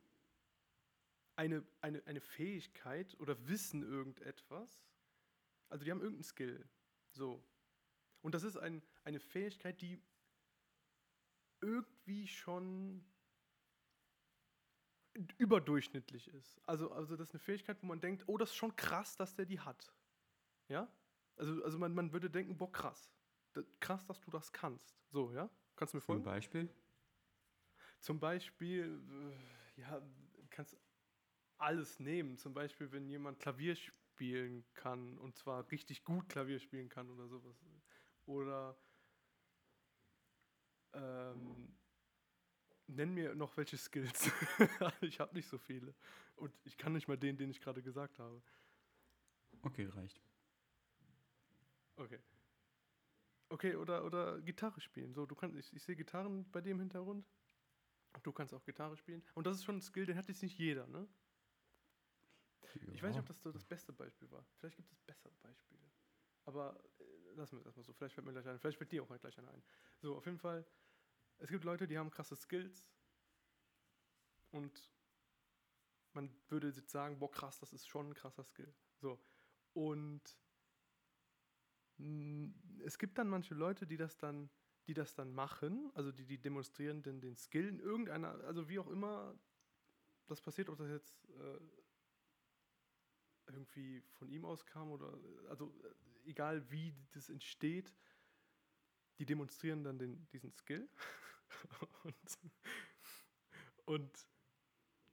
[1.36, 4.82] eine, eine, eine Fähigkeit oder wissen irgendetwas.
[5.68, 6.68] Also die haben irgendeinen Skill.
[7.12, 7.42] So.
[8.22, 10.02] Und das ist ein, eine Fähigkeit, die
[11.60, 13.04] irgendwie schon
[15.38, 16.60] überdurchschnittlich ist.
[16.66, 19.34] Also, also das ist eine Fähigkeit, wo man denkt, oh, das ist schon krass, dass
[19.34, 19.92] der die hat.
[20.68, 20.88] Ja?
[21.36, 23.10] Also, also man, man würde denken, boah, krass.
[23.80, 24.94] Krass, dass du das kannst.
[25.08, 25.50] So, ja?
[25.74, 26.22] Kannst du mir folgen?
[26.22, 26.68] Beispiel?
[28.00, 29.00] Zum Beispiel,
[29.76, 30.02] äh, ja,
[30.50, 30.76] kannst
[31.58, 32.36] alles nehmen.
[32.36, 37.28] Zum Beispiel, wenn jemand Klavier spielen kann und zwar richtig gut Klavier spielen kann oder
[37.28, 37.56] sowas.
[38.26, 38.76] Oder
[40.92, 41.76] ähm,
[42.86, 44.30] nenn mir noch welche Skills.
[45.00, 45.94] ich habe nicht so viele.
[46.36, 48.42] Und ich kann nicht mal den, den ich gerade gesagt habe.
[49.62, 50.20] Okay, reicht.
[51.96, 52.18] Okay.
[53.50, 55.12] Okay, oder, oder Gitarre spielen.
[55.12, 57.26] So, du kannst, ich, ich sehe Gitarren bei dem Hintergrund.
[58.22, 59.22] Du kannst auch Gitarre spielen.
[59.34, 61.08] Und das ist schon ein Skill, den hat jetzt nicht jeder, ne?
[62.92, 63.20] Ich weiß nicht, Ja.
[63.20, 64.44] ob das so das beste Beispiel war.
[64.56, 65.90] Vielleicht gibt es bessere Beispiele.
[66.44, 67.92] Aber äh, lassen wir es erstmal so.
[67.92, 68.58] Vielleicht fällt mir gleich ein.
[68.58, 69.62] Vielleicht fällt dir auch gleich einer ein.
[70.00, 70.66] So, auf jeden Fall.
[71.38, 72.86] Es gibt Leute, die haben krasse Skills.
[74.50, 74.92] Und
[76.12, 78.74] man würde jetzt sagen, boah, krass, das ist schon ein krasser Skill.
[79.00, 79.24] So.
[79.72, 80.38] Und
[81.98, 82.52] mh,
[82.84, 84.50] es gibt dann manche Leute, die das dann,
[84.86, 88.78] die das dann machen, also die, die demonstrieren den, den Skill in irgendeiner, also wie
[88.78, 89.38] auch immer
[90.26, 91.60] das passiert, ob das jetzt äh,
[93.46, 95.12] irgendwie von ihm auskam oder
[95.48, 97.94] also äh, egal wie das entsteht,
[99.18, 100.88] die demonstrieren dann den, diesen Skill
[102.04, 102.38] und,
[103.84, 104.26] und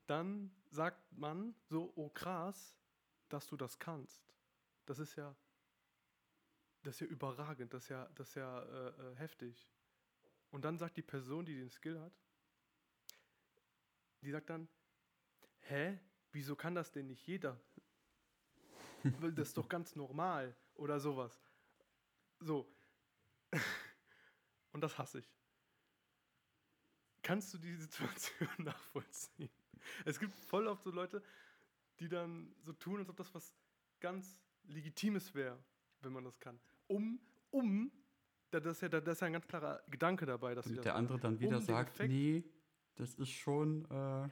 [0.05, 2.77] dann sagt man so, oh krass,
[3.27, 4.33] dass du das kannst.
[4.85, 5.35] Das ist ja,
[6.83, 9.69] das ist ja überragend, das ist ja, das ist ja äh, äh, heftig.
[10.51, 12.13] Und dann sagt die Person, die den Skill hat,
[14.21, 14.67] die sagt dann,
[15.59, 15.99] hä,
[16.31, 17.59] wieso kann das denn nicht jeder?
[19.03, 21.39] Das ist doch ganz normal oder sowas.
[22.39, 22.67] So.
[24.71, 25.33] Und das hasse ich.
[27.21, 29.49] Kannst du die Situation nachvollziehen?
[30.05, 31.23] Es gibt voll oft so Leute,
[31.99, 33.53] die dann so tun, als ob das was
[33.99, 35.57] ganz Legitimes wäre,
[36.01, 36.59] wenn man das kann.
[36.87, 37.19] Um,
[37.51, 37.91] um,
[38.51, 40.85] da das ist ja, da das ist ja ein ganz klarer Gedanke dabei, dass Damit
[40.85, 42.43] der andere dann wieder den sagt, Effekt- nee,
[42.95, 44.29] das ist schon, äh,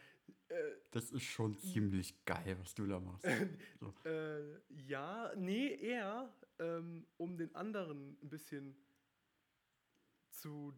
[0.48, 3.26] Äh, das ist schon ziemlich geil, was du da machst.
[4.06, 8.76] Äh, ja, nee, eher, ähm, um den anderen ein bisschen
[10.30, 10.74] zu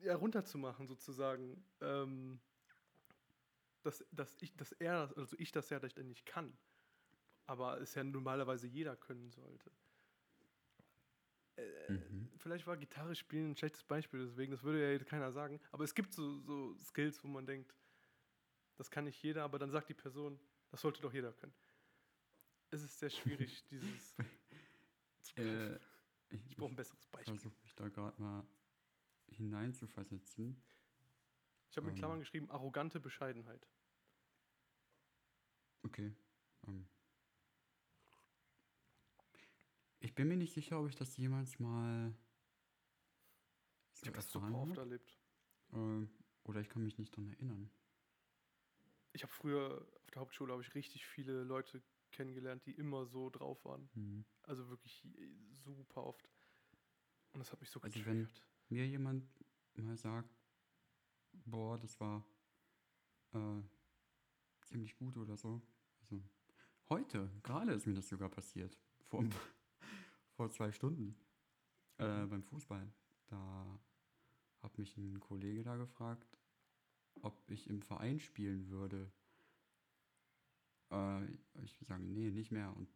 [0.00, 1.64] ja, runterzumachen, sozusagen.
[1.80, 2.38] Ähm,
[3.82, 6.56] dass, dass, ich, dass er, das- also ich das ja ich nicht kann.
[7.46, 9.70] Aber es ja normalerweise jeder können sollte.
[11.56, 12.28] Äh, Mhm.
[12.38, 15.60] Vielleicht war Gitarre spielen ein schlechtes Beispiel, deswegen, das würde ja keiner sagen.
[15.72, 17.74] Aber es gibt so, so Skills, wo man denkt,
[18.76, 20.38] das kann nicht jeder, aber dann sagt die Person,
[20.70, 21.54] das sollte doch jeder können.
[22.70, 24.14] Es ist sehr schwierig, dieses.
[25.36, 25.78] Äh,
[26.48, 27.34] Ich brauche ein besseres Beispiel.
[27.38, 28.46] versuche mich da gerade mal
[29.28, 30.62] hineinzuversetzen.
[31.70, 33.66] Ich habe mit ähm, Klammern geschrieben, arrogante Bescheidenheit.
[35.82, 36.14] Okay.
[36.66, 36.86] Ähm.
[40.06, 42.14] Ich bin mir nicht sicher, ob ich das jemals mal
[44.00, 45.18] Ich habe das super oft erlebt.
[45.72, 46.08] Ähm,
[46.44, 47.68] oder ich kann mich nicht dran erinnern.
[49.14, 53.30] Ich habe früher auf der Hauptschule habe ich richtig viele Leute kennengelernt, die immer so
[53.30, 53.90] drauf waren.
[53.94, 54.24] Hm.
[54.44, 56.30] Also wirklich äh, super oft.
[57.32, 58.28] Und das hat mich so Also wenn-.
[58.68, 59.24] Mir jemand
[59.74, 60.30] mal sagt,
[61.32, 62.24] boah, das war
[63.32, 63.60] äh,
[64.62, 65.60] ziemlich gut oder so.
[66.00, 66.22] Also
[66.90, 68.78] heute, gerade ist mir das sogar passiert.
[69.08, 69.55] Vor, ein paar-
[70.36, 71.16] vor zwei Stunden.
[71.98, 72.30] Äh, Mhm.
[72.30, 72.92] beim Fußball.
[73.28, 73.80] Da
[74.62, 76.38] hat mich ein Kollege da gefragt,
[77.22, 79.10] ob ich im Verein spielen würde.
[80.90, 81.24] Äh,
[81.64, 82.74] ich sage, nee, nicht mehr.
[82.76, 82.88] Und,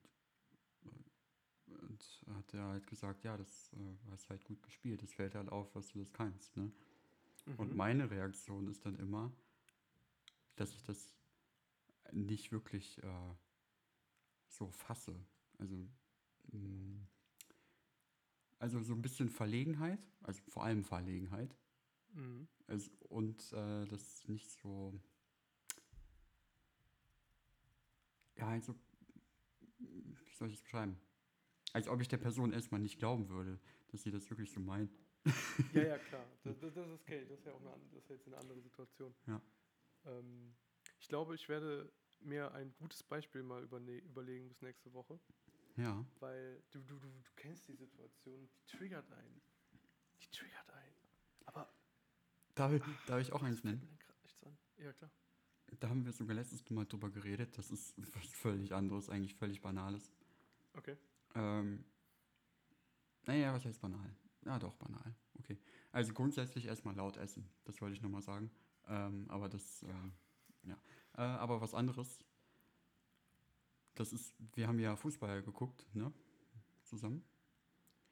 [1.67, 5.03] und hat er halt gesagt, ja, das äh, hast halt gut gespielt.
[5.03, 6.57] Es fällt halt auf, was du das kannst.
[6.57, 6.71] Ne?
[7.57, 7.77] Und Mhm.
[7.77, 9.33] meine Reaktion ist dann immer,
[10.57, 11.15] dass ich das
[12.13, 13.35] nicht wirklich äh,
[14.49, 15.15] so fasse.
[15.59, 15.89] Also,
[16.53, 17.07] mh,
[18.61, 21.57] also so ein bisschen Verlegenheit, also vor allem Verlegenheit.
[22.13, 22.47] Mhm.
[22.67, 24.95] Also, und äh, das nicht so.
[28.37, 28.75] Ja, also.
[29.79, 31.01] Wie soll ich das beschreiben?
[31.73, 34.93] Als ob ich der Person erstmal nicht glauben würde, dass sie das wirklich so meint.
[35.73, 36.27] Ja, ja, klar.
[36.45, 37.27] Das, das, das ist okay.
[37.29, 39.15] Das ist ja auch eine, das ist jetzt eine andere Situation.
[39.27, 39.41] Ja.
[40.05, 40.55] Ähm,
[40.99, 45.19] ich glaube, ich werde mir ein gutes Beispiel mal überne überlegen bis nächste Woche.
[45.77, 46.05] Ja.
[46.19, 49.41] Weil du, du, du, du kennst die Situation, die triggert einen.
[50.23, 50.97] Die triggert einen.
[51.47, 51.73] Aber
[52.55, 53.99] Darf ich, darf ich auch es eins nennen?
[54.77, 55.11] Ja, klar.
[55.79, 57.57] Da haben wir sogar letztes Mal drüber geredet.
[57.57, 60.11] Das ist was völlig anderes, eigentlich völlig Banales.
[60.75, 60.97] Okay.
[61.35, 61.85] Ähm,
[63.27, 64.15] naja, was heißt banal?
[64.45, 65.15] Ja, doch, banal.
[65.39, 65.59] Okay.
[65.93, 67.49] Also grundsätzlich erstmal laut essen.
[67.65, 68.51] Das wollte ich nochmal sagen.
[68.89, 70.13] Ähm, aber das, ähm,
[70.65, 70.77] ja.
[71.17, 72.19] Äh, aber was anderes.
[74.01, 76.11] Das ist, wir haben ja Fußball geguckt, ne?
[76.85, 77.23] Zusammen.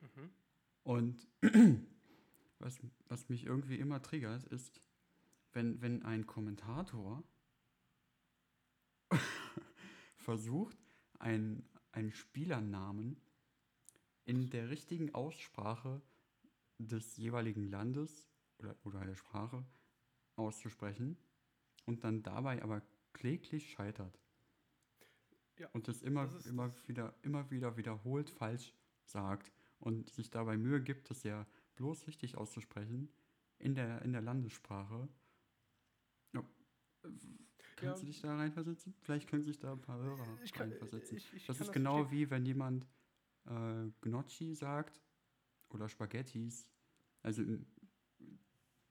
[0.01, 0.31] Mhm.
[0.83, 1.27] Und
[2.59, 4.83] was, was mich irgendwie immer triggert, ist,
[5.55, 7.25] wenn, wenn ein Kommentator
[10.19, 10.77] versucht,
[11.21, 13.19] ein, einen Spielernamen
[14.27, 16.03] in der richtigen Aussprache
[16.77, 19.65] des jeweiligen Landes oder, oder der Sprache
[20.37, 21.17] auszusprechen
[21.87, 22.83] und dann dabei aber
[23.15, 24.21] kläglich scheitert.
[25.59, 30.31] Ja, und das immer, das immer, das- wieder, immer wieder wiederholt falsch sagt und sich
[30.31, 33.09] dabei Mühe gibt, das ja bloß richtig auszusprechen
[33.59, 35.09] in der, in der Landessprache.
[36.33, 36.45] Ja,
[37.03, 37.25] Kannst
[37.83, 37.95] Ja.
[37.95, 38.95] du dich da reinversetzen?
[39.01, 41.17] Vielleicht können sich da ein paar Hörer Ich kann, reinversetzen.
[41.17, 42.19] ich, ich das ist genau verstehen.
[42.19, 42.87] wie wenn jemand
[43.47, 45.01] äh, Gnocchi sagt
[45.71, 46.69] oder Spaghettis.
[47.23, 47.43] Also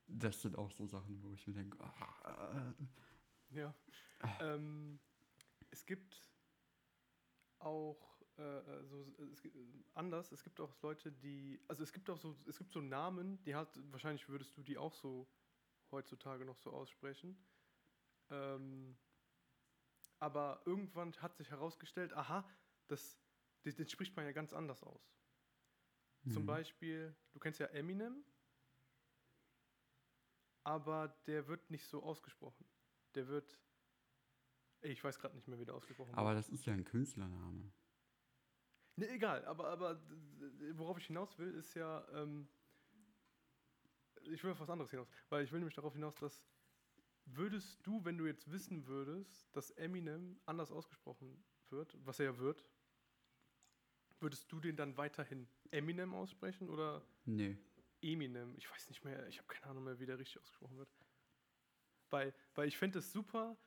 [0.07, 2.73] das sind auch so Sachen, wo ich mir denke, ah,
[3.51, 3.73] Ja.
[4.19, 4.37] Ah.
[4.55, 4.99] Ähm,
[5.69, 6.27] es gibt
[7.59, 9.49] auch äh, äh, so es äh,
[9.93, 10.31] anders.
[10.31, 13.55] Es gibt auch Leute, die also es gibt auch so es gibt so Namen, die
[13.55, 15.27] hat wahrscheinlich würdest du die auch so
[15.91, 17.37] heutzutage noch so aussprechen.
[18.29, 18.97] Ähm,
[20.19, 22.47] aber irgendwann hat sich herausgestellt, aha,
[22.87, 23.19] das,
[23.65, 25.13] den, den spricht man ja ganz anders aus.
[26.31, 26.47] Zum mhm.
[26.47, 28.25] Beispiel, du kennst ja Eminem,
[30.63, 32.67] aber der wird nicht so ausgesprochen.
[33.15, 33.59] Der wird.
[34.81, 37.71] Ich weiß gerade nicht mehr, wie der ausgesprochen Aber das ist ja ein Künstlername.
[38.95, 42.07] Ne, egal, aber, aber d- worauf ich hinaus will, ist ja.
[42.13, 42.47] Ähm,
[44.23, 45.09] ich will auf was anderes hinaus.
[45.29, 46.43] Weil ich will nämlich darauf hinaus, dass.
[47.29, 52.37] Würdest du, wenn du jetzt wissen würdest, dass Eminem anders ausgesprochen wird, was er ja
[52.37, 52.65] wird,
[54.21, 57.57] würdest du den dann weiterhin Eminem aussprechen oder Nee.
[58.01, 58.55] Eminem.
[58.55, 60.89] Ich weiß nicht mehr, ich habe keine Ahnung mehr, wie der richtig ausgesprochen wird.
[62.09, 63.57] Weil, weil ich fände es super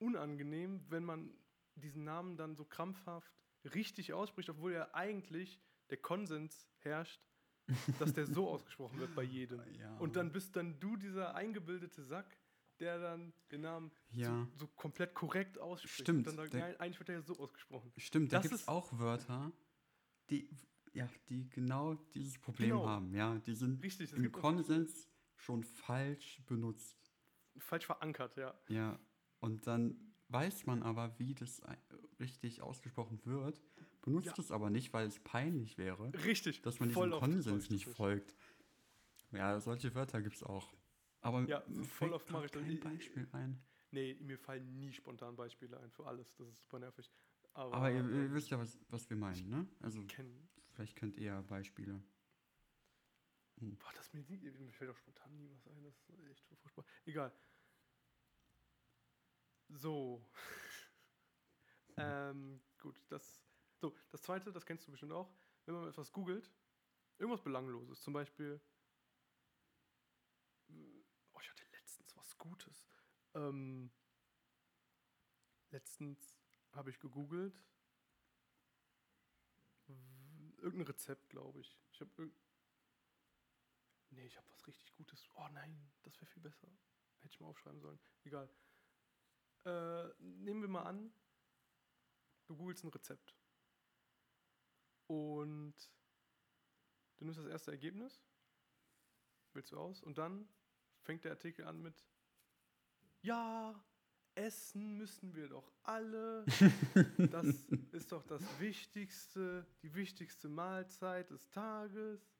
[0.00, 1.30] unangenehm, wenn man
[1.76, 3.32] diesen Namen dann so krampfhaft
[3.74, 5.60] richtig ausspricht, obwohl ja eigentlich
[5.90, 7.20] der Konsens herrscht,
[7.98, 9.62] dass der so ausgesprochen wird bei jedem.
[9.74, 9.96] Ja.
[9.98, 12.36] Und dann bist dann du dieser eingebildete Sack,
[12.80, 14.46] der dann den Namen Ja.
[14.54, 15.94] so, so komplett korrekt ausspricht.
[16.00, 17.92] Stimmt, Und dann sagt, der- nein, eigentlich wird er ja so ausgesprochen.
[17.98, 19.52] Stimmt, da Das gibt es auch Wörter,
[20.30, 20.48] die,
[20.94, 22.86] ja, die genau dieses Problem Genau.
[22.86, 23.14] haben.
[23.14, 27.12] Ja, die sind Richtig, im Konsens schon falsch benutzt.
[27.58, 28.58] falsch verankert, ja.
[28.68, 28.98] Ja,
[29.40, 29.96] und dann
[30.28, 31.60] weiß man aber, wie das
[32.20, 33.60] richtig ausgesprochen wird,
[34.02, 34.34] benutzt Ja.
[34.38, 36.62] es aber nicht, weil es peinlich wäre, Richtig.
[36.62, 38.34] dass man voll diesem Konsens nicht folgt.
[39.32, 40.72] Ja, solche Wörter gibt es auch.
[41.20, 42.62] Aber Ja, voll oft mache ich das.
[42.62, 43.60] kein Beispiel ein.
[43.90, 46.34] Nee, mir fallen nie spontan Beispiele ein für alles.
[46.36, 47.10] Das ist super nervig.
[47.52, 49.66] Aber, Aber ihr, ihr ähm, wisst ja, was, was wir meinen, ne?
[49.80, 50.48] Also kennen.
[50.70, 52.00] vielleicht könnt ihr ja Beispiele.
[53.56, 55.82] Boah, das mir, mir fällt auch spontan nie was ein.
[55.82, 56.84] Das ist echt furchtbar.
[57.04, 57.32] Egal.
[59.72, 60.24] So.
[61.96, 63.42] ähm, gut, das.
[63.80, 65.32] So, das zweite, das kennst du bestimmt auch.
[65.64, 66.50] Wenn man etwas googelt,
[67.18, 68.60] irgendwas Belangloses, zum Beispiel.
[70.68, 72.86] Oh, ich hatte letztens was Gutes.
[73.34, 73.90] Ähm,
[75.70, 76.38] letztens
[76.72, 77.64] habe ich gegoogelt.
[80.58, 81.78] Irgendein Rezept, glaube ich.
[81.92, 82.30] Ich habe
[84.10, 85.28] Nee, ich habe was richtig Gutes.
[85.36, 86.68] Oh nein, das wäre viel besser.
[87.20, 88.00] Hätte ich mal aufschreiben sollen.
[88.24, 88.50] Egal.
[89.64, 91.12] Äh, nehmen wir mal an,
[92.46, 93.36] du googelst ein Rezept.
[95.06, 95.74] Und
[97.16, 98.22] du nimmst das erste Ergebnis,
[99.52, 100.48] wählst du aus, und dann
[101.02, 102.06] fängt der Artikel an mit
[103.22, 103.84] Ja,
[104.36, 106.44] essen müssen wir doch alle.
[107.32, 107.46] Das
[107.92, 112.32] ist doch das Wichtigste, die wichtigste Mahlzeit des Tages.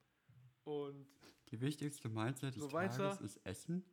[0.64, 1.06] Und
[1.50, 2.68] Die wichtigste Mahlzeit des So.
[2.68, 3.84] Tages ist Essen.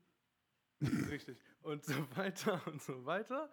[0.81, 1.39] Richtig.
[1.61, 3.49] Und so weiter und so weiter.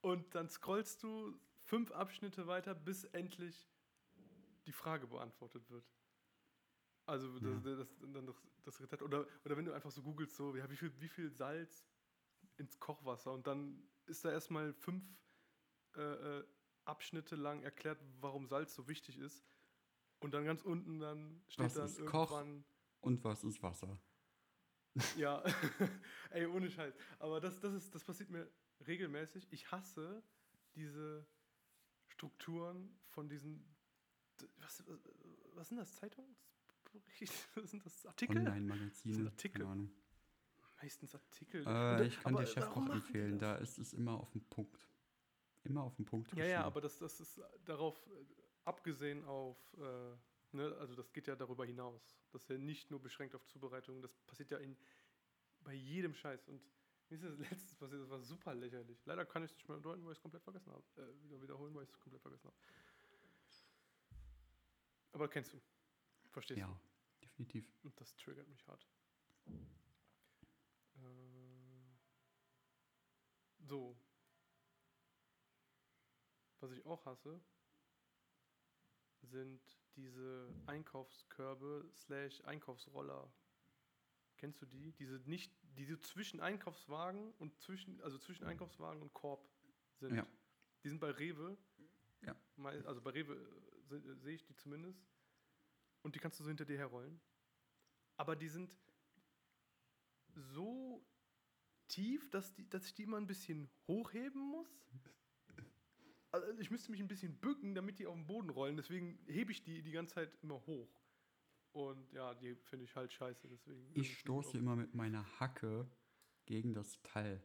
[0.00, 3.68] Und dann scrollst du fünf Abschnitte weiter, bis endlich
[4.66, 5.84] die Frage beantwortet wird.
[7.06, 9.02] Also das, das, dann das, das Rezept.
[9.02, 11.86] Oder, oder wenn du einfach so googelst, so, ja, wie, viel, wie viel Salz
[12.58, 15.04] ins Kochwasser und dann ist da erstmal fünf
[15.96, 16.44] äh, äh,
[16.84, 19.44] Abschnitte lang erklärt, warum Salz so wichtig ist.
[20.20, 22.30] Und dann ganz unten dann steht Was dann ist Koch?
[22.32, 22.64] irgendwann.
[23.00, 23.98] Und was ist Wasser?
[25.16, 25.42] Ja,
[26.30, 26.94] ey, ohne Scheiß.
[27.18, 28.50] Aber das, das, ist, das passiert mir
[28.86, 29.46] regelmäßig.
[29.50, 30.22] Ich hasse
[30.74, 31.26] diese
[32.08, 33.64] Strukturen von diesen.
[34.58, 35.00] Was, was,
[35.54, 35.94] was sind das?
[35.94, 36.36] Zeitungen?
[37.54, 38.06] Was sind das?
[38.06, 38.38] Artikel?
[38.38, 39.14] Online-Magazine.
[39.14, 39.60] sind Artikel.
[39.60, 39.90] Keine Ahnung.
[40.80, 41.66] Meistens Artikel.
[41.66, 43.58] Äh, ich kann aber dir Chefkoch empfehlen, das?
[43.58, 44.88] da ist es immer auf den Punkt.
[45.64, 46.32] Immer auf den Punkt.
[46.34, 48.24] Ja, ja, aber das, das ist darauf äh,
[48.64, 49.58] abgesehen auf.
[49.76, 50.16] Äh,
[50.58, 52.18] ne, also, das geht ja darüber hinaus.
[52.32, 54.02] Das ist ja nicht nur beschränkt auf Zubereitung.
[54.02, 54.76] Das passiert ja in,
[55.60, 56.48] bei jedem Scheiß.
[56.48, 56.62] Und
[57.08, 59.04] mir ist das letztens passiert, das war super lächerlich.
[59.06, 60.84] Leider kann ich es nicht mehr deuten, weil ich es komplett vergessen habe.
[60.96, 62.56] Äh, wieder wiederholen, weil ich es komplett vergessen habe.
[65.12, 65.60] Aber kennst du.
[66.30, 66.80] Verstehst Ja,
[67.22, 67.66] definitiv.
[67.82, 67.88] du.
[67.88, 68.86] Und das triggert mich hart.
[70.96, 71.00] Äh,
[73.60, 73.96] so.
[76.60, 77.40] Was ich auch hasse,
[79.22, 79.60] sind
[79.98, 83.30] diese Einkaufskörbe slash Einkaufsroller.
[84.36, 84.92] Kennst du die?
[84.92, 89.48] Diese nicht, diese zwischen Einkaufswagen und zwischen, also zwischen Einkaufswagen und Korb
[89.96, 90.14] sind.
[90.14, 90.26] Ja.
[90.84, 91.58] Die sind bei Rewe.
[92.22, 92.36] Ja.
[92.84, 93.34] Also bei Rewe
[93.90, 95.04] äh, äh, sehe ich die zumindest.
[96.02, 97.20] Und die kannst du so hinter dir herrollen.
[98.16, 98.70] Aber die sind
[100.34, 101.04] so
[101.88, 104.68] tief, dass, die, dass ich die immer ein bisschen hochheben muss.
[106.30, 108.76] Also ich müsste mich ein bisschen bücken, damit die auf den Boden rollen.
[108.76, 111.00] Deswegen hebe ich die die ganze Zeit immer hoch.
[111.72, 113.48] Und ja, die finde ich halt scheiße.
[113.48, 115.88] Deswegen Ich stoße immer mit meiner Hacke
[116.46, 117.42] gegen das Teil.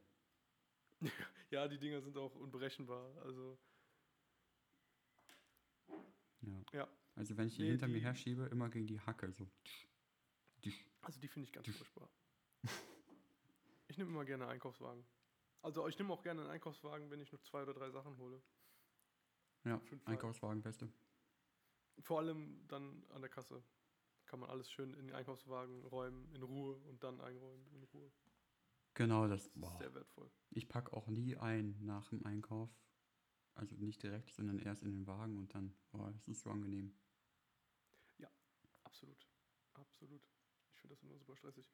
[1.50, 3.16] Ja, die Dinger sind auch unberechenbar.
[3.22, 3.58] Also
[6.40, 6.62] Ja.
[6.72, 6.88] Ja.
[7.14, 9.30] Also wenn ich die Nee, hinter mir die- herschiebe, immer gegen die Hacke.
[9.32, 9.48] So.
[11.02, 12.08] Also die finde ich ganz furchtbar.
[13.86, 15.04] Ich nehme immer gerne einen Einkaufswagen.
[15.62, 18.42] Also ich nehme auch gerne einen Einkaufswagen, wenn ich nur zwei oder drei Sachen hole.
[19.64, 20.14] Ja, Auf jeden Fall.
[20.14, 20.88] Einkaufswagen beste.
[22.00, 23.62] Vor allem dann an der Kasse.
[24.26, 28.10] Kann man alles schön in den Einkaufswagen räumen, in Ruhe und dann einräumen in Ruhe.
[28.94, 29.44] Genau, das.
[29.44, 29.78] Das ist Boah.
[29.78, 30.30] sehr wertvoll.
[30.50, 32.70] Ich packe auch nie ein nach dem Einkauf.
[33.54, 35.74] Also nicht direkt, sondern erst in den Wagen und dann.
[35.92, 36.94] Boah, das ist so angenehm.
[38.94, 39.26] Absolut.
[39.72, 40.30] Absolut.
[40.72, 41.68] Ich finde das immer super stressig.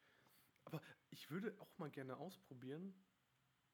[0.64, 2.94] Aber ich würde auch mal gerne ausprobieren,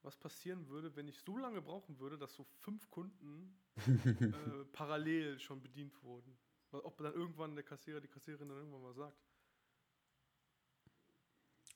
[0.07, 5.39] was passieren würde, wenn ich so lange brauchen würde, dass so fünf Kunden äh, parallel
[5.41, 6.39] schon bedient wurden.
[6.71, 9.19] Ob dann irgendwann der Kassierer, die Kassiererin dann irgendwann mal sagt.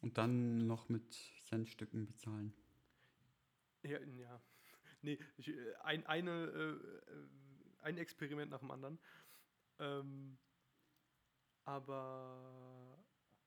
[0.01, 1.13] Und dann noch mit
[1.43, 2.55] Centstücken bezahlen.
[3.83, 4.41] Ja, ja.
[5.03, 7.29] Nee, ich, äh, ein, eine, äh, äh,
[7.79, 8.99] ein Experiment nach dem anderen.
[9.79, 10.39] Ähm,
[11.65, 12.80] aber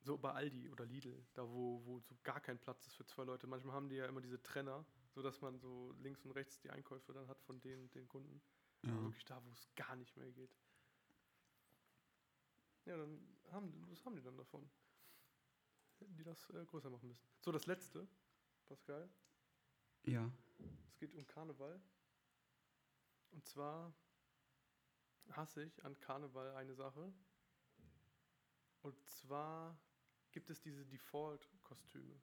[0.04, 3.24] so bei Aldi oder Lidl, da wo, wo so gar kein Platz ist für zwei
[3.24, 3.48] Leute.
[3.48, 7.14] Manchmal haben die ja immer diese Trenner, sodass man so links und rechts die Einkäufe
[7.14, 8.42] dann hat von den, den Kunden.
[8.84, 9.02] Ja.
[9.02, 10.56] Wirklich da, wo es gar nicht mehr geht.
[12.86, 14.70] Ja, dann haben die, was haben die dann davon?
[16.00, 17.26] Hätten die das äh, größer machen müssen.
[17.40, 18.08] So, das letzte,
[18.66, 19.10] Pascal.
[20.04, 20.30] Ja.
[20.90, 21.82] Es geht um Karneval.
[23.32, 23.94] Und zwar
[25.32, 27.14] hasse ich an Karneval eine Sache.
[28.82, 29.80] Und zwar
[30.34, 32.22] gibt es diese Default-Kostüme.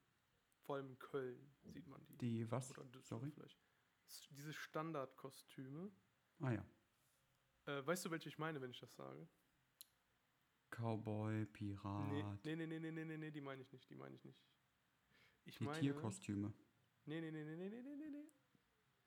[0.60, 2.16] Vor allem in Köln sieht man die.
[2.18, 2.70] Die was?
[2.70, 3.30] Oder Sorry?
[3.30, 3.58] Vielleicht.
[4.30, 5.90] Diese Standardkostüme.
[6.40, 6.66] Ah ja.
[7.66, 9.28] Äh, weißt du, welche ich meine, wenn ich das sage?
[10.70, 12.44] Cowboy, Pirat.
[12.44, 14.40] Nee, nee, nee, nee, nee, nee, nee die meine ich nicht, die meine ich nicht.
[15.44, 16.52] Ich die meine, Tierkostüme.
[17.06, 18.30] Nee, nee, nee, nee, nee, nee, nee, nee.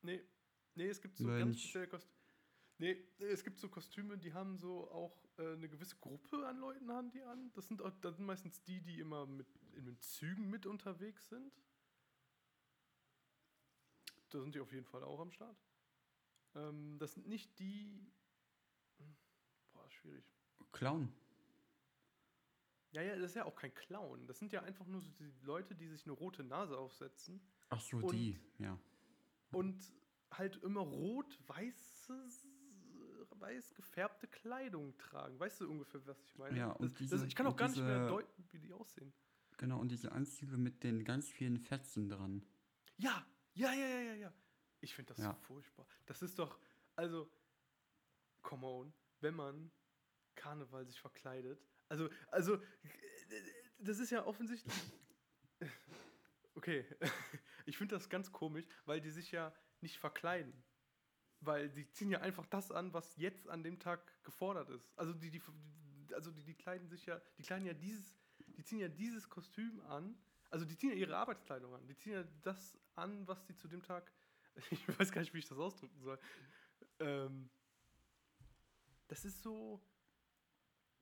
[0.02, 0.24] Nee,
[0.74, 1.40] nee es gibt so Mönch.
[1.40, 2.13] ganz spezielle Kostüme.
[2.78, 6.90] Nee, es gibt so Kostüme, die haben so auch äh, eine gewisse Gruppe an Leuten
[6.90, 7.52] haben die an.
[7.52, 11.28] Das sind, auch, das sind meistens die, die immer mit in den Zügen mit unterwegs
[11.28, 11.52] sind.
[14.30, 15.56] Da sind die auf jeden Fall auch am Start.
[16.56, 18.12] Ähm, das sind nicht die.
[19.72, 20.24] Boah, schwierig.
[20.72, 21.12] Clown.
[22.90, 24.26] Ja, ja, das ist ja auch kein Clown.
[24.26, 27.80] Das sind ja einfach nur so die Leute, die sich eine rote Nase aufsetzen Ach
[27.80, 28.38] so, Und- die.
[28.58, 28.78] Ja.
[29.52, 29.92] und
[30.32, 32.28] halt immer rot-weiße,
[33.44, 35.38] weiß gefärbte Kleidung tragen.
[35.38, 36.56] Weißt du ungefähr, was ich meine?
[36.58, 38.72] Ja, und das, diese- das, ich kann auch gar nicht mehr diese- deuten, wie die
[38.72, 39.12] aussehen.
[39.58, 42.44] Genau, und diese Anzüge mit den ganz vielen Fetzen dran.
[42.96, 44.34] Ja, ja, ja, ja, ja, ja.
[44.80, 45.32] Ich finde das Ja.
[45.32, 45.86] so furchtbar.
[46.06, 46.58] Das ist doch,
[46.96, 47.30] also,
[48.42, 49.70] come on, wenn man
[50.34, 51.60] Karneval sich verkleidet.
[51.88, 52.60] Also, also,
[53.78, 54.74] das ist ja offensichtlich.
[56.56, 56.86] Okay,
[57.66, 60.52] ich finde das ganz komisch, weil die sich ja nicht verkleiden.
[61.44, 64.92] Weil die ziehen ja einfach das an, was jetzt an dem Tag gefordert ist.
[64.96, 65.42] Also die, die,
[66.14, 69.80] also die, die kleiden sich ja, die kleiden ja dieses, die ziehen ja dieses Kostüm
[69.88, 70.16] an.
[70.50, 71.86] Also die ziehen ja ihre Arbeitskleidung an.
[71.86, 74.10] Die ziehen ja das an, was die zu dem Tag.
[74.70, 76.16] Ich weiß gar nicht, wie ich das ausdrücken soll.
[77.00, 77.50] Ähm,
[79.08, 79.80] das ist so.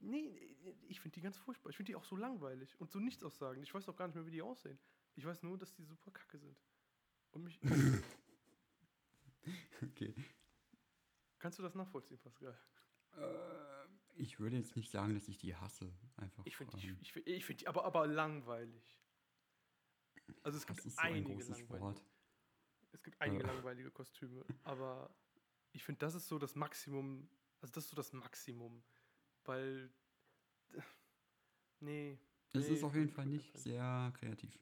[0.00, 0.56] Nee,
[0.88, 1.70] ich finde die ganz furchtbar.
[1.70, 3.62] Ich finde die auch so langweilig und so nichts aussagen.
[3.62, 4.78] Ich weiß auch gar nicht mehr, wie die aussehen.
[5.14, 6.56] Ich weiß nur, dass die super kacke sind.
[7.32, 7.60] Und mich.
[9.82, 10.14] Okay.
[11.38, 12.56] Kannst du das nachvollziehen, Pascal?
[13.16, 13.22] Äh,
[14.14, 15.92] ich würde jetzt nicht sagen, dass ich die hasse.
[16.16, 16.44] Einfach.
[16.46, 18.98] Ich finde die, ähm, ich find, ich find die aber, aber langweilig.
[20.42, 21.80] Also es gibt ist so ein einige langweilige.
[21.80, 22.04] Wort.
[22.92, 23.46] Es gibt einige Äh.
[23.46, 25.14] langweilige Kostüme, aber
[25.72, 27.28] ich finde, das ist so das Maximum.
[27.60, 28.82] Also das ist so das Maximum,
[29.44, 29.90] weil
[31.80, 32.18] nee,
[32.52, 34.58] Es Nee, ist auf jeden ich Fall nicht sehr kreativ.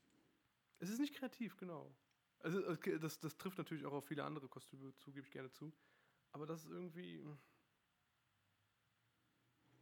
[0.78, 1.94] es ist nicht kreativ, genau.
[2.40, 5.50] Also okay, das, das trifft natürlich auch auf viele andere Kostüme zu, gebe ich gerne
[5.50, 5.72] zu.
[6.32, 7.18] Aber das ist irgendwie.
[7.18, 7.38] hm.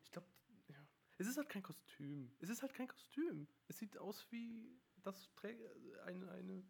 [0.03, 0.29] Ich glaube,
[0.69, 0.89] ja.
[1.19, 2.33] Es ist halt kein Kostüm.
[2.41, 3.49] Es ist halt kein Kostüm.
[3.69, 5.63] Es sieht aus wie das trägt
[6.03, 6.65] eine, eine,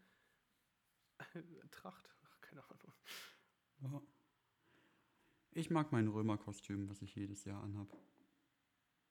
[1.18, 2.08] eine Tracht.
[2.22, 2.92] Ach, keine Ahnung.
[3.80, 4.02] Ja.
[5.52, 7.96] Ich mag mein Römerkostüm, was ich jedes Jahr anhab.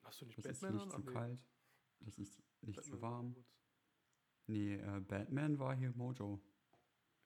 [0.02, 1.02] Hast du nicht Das ist Batman nicht an?
[1.02, 1.12] zu nee.
[1.12, 1.48] kalt.
[2.00, 3.36] Das ist nicht zu war warm.
[4.46, 6.40] Nee, äh, Batman war hier Mojo.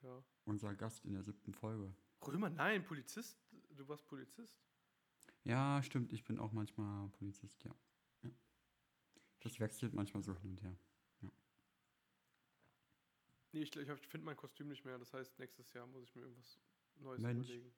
[0.02, 0.24] Ja.
[0.44, 1.94] Unser Gast in der siebten Folge.
[2.26, 3.38] Römer, nein, Polizist.
[3.70, 4.60] Du warst Polizist.
[5.44, 6.12] Ja, stimmt.
[6.12, 7.74] Ich bin auch manchmal Polizist, ja.
[8.22, 8.30] ja.
[9.40, 10.76] Das wechselt manchmal so hin und her.
[13.54, 14.98] Nee, ich, ich, finde mein Kostüm nicht mehr.
[14.98, 16.58] Das heißt, nächstes Jahr muss ich mir irgendwas
[16.94, 17.48] Neues Mönch.
[17.48, 17.74] überlegen.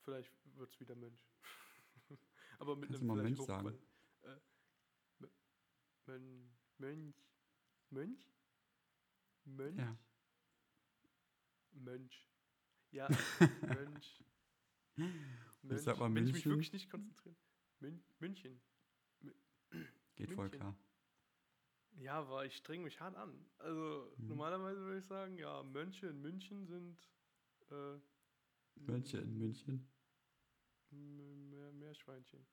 [0.00, 1.26] Vielleicht wird es wieder Mönch.
[2.58, 3.68] Aber mit Kannst einem du mal Mönch sagen?
[3.68, 3.78] hochqual-
[4.22, 4.40] Äh,
[5.20, 5.30] Mö-
[6.06, 7.16] Mön, Mönch.
[7.90, 8.32] Mönch?
[9.44, 9.78] Mönch?
[9.78, 9.98] Ja.
[11.78, 12.26] Mönch.
[12.90, 13.08] Ja,
[13.62, 14.24] Mönch.
[15.62, 15.82] Mönch.
[15.82, 16.50] sag mal Wenn ich mich München.
[16.50, 17.36] wirklich nicht konzentrieren.
[17.80, 18.60] Mün München.
[20.16, 20.58] Geht voll München.
[20.58, 20.76] klar.
[22.00, 23.46] Ja, aber ich streng mich hart an.
[23.58, 24.28] Also Mhm.
[24.28, 26.98] normalerweise würde ich sagen, ja, Mönche in München sind
[27.70, 27.98] äh,
[28.76, 29.88] Mönche in München.
[30.92, 32.46] M- Meer, Meerschweinchen.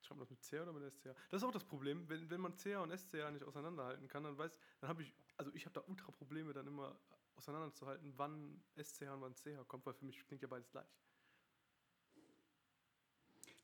[0.00, 1.14] Schreibt man das mit C oder mit SCH?
[1.30, 4.38] Das ist auch das Problem, wenn, wenn man CH und SCH nicht auseinanderhalten kann, dann
[4.38, 6.98] weiß, dann habe ich, also ich habe da ultra Probleme, dann immer
[7.36, 10.88] auseinanderzuhalten, wann SCH und wann CH kommt, weil für mich klingt ja beides gleich.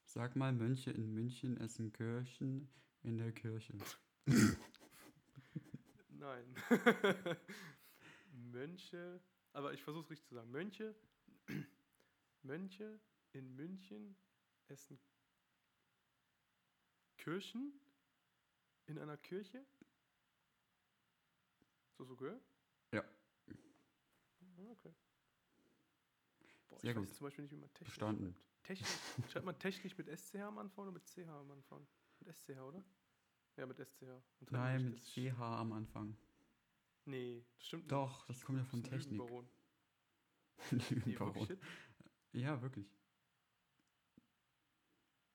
[0.04, 2.68] Sag mal, Mönche in München essen Kirchen
[3.02, 3.74] in der Kirche.
[6.10, 6.54] Nein.
[8.32, 9.20] Mönche,
[9.54, 10.50] aber ich versuche es richtig zu sagen.
[10.50, 10.94] Mönche,
[12.42, 13.00] Mönche
[13.32, 14.16] in München
[14.68, 14.98] essen
[17.16, 17.72] Kirchen
[18.86, 19.64] in einer Kirche?
[21.96, 22.51] So so gehört?
[24.64, 24.70] Ja.
[24.70, 24.94] Okay.
[26.68, 27.16] Boah, Sehr ich weiß gut.
[27.16, 28.34] zum Beispiel nicht, wie man technisch Verstanden.
[28.34, 28.62] schreibt.
[28.64, 28.90] Technisch.
[29.32, 31.86] Schreibt man technisch mit SCH am Anfang oder mit CH am Anfang?
[32.20, 32.84] Mit SCH, oder?
[33.56, 34.04] Ja, mit SCH.
[34.50, 36.16] Nein, mit CH am Anfang.
[37.04, 37.92] Nee, das stimmt nicht.
[37.92, 39.18] Doch, das kommt ja von Technik.
[39.18, 39.48] Lügenbaron.
[40.70, 41.48] Nee, Lügenbaron.
[41.48, 41.62] jetzt?
[42.32, 42.86] Ja, wirklich.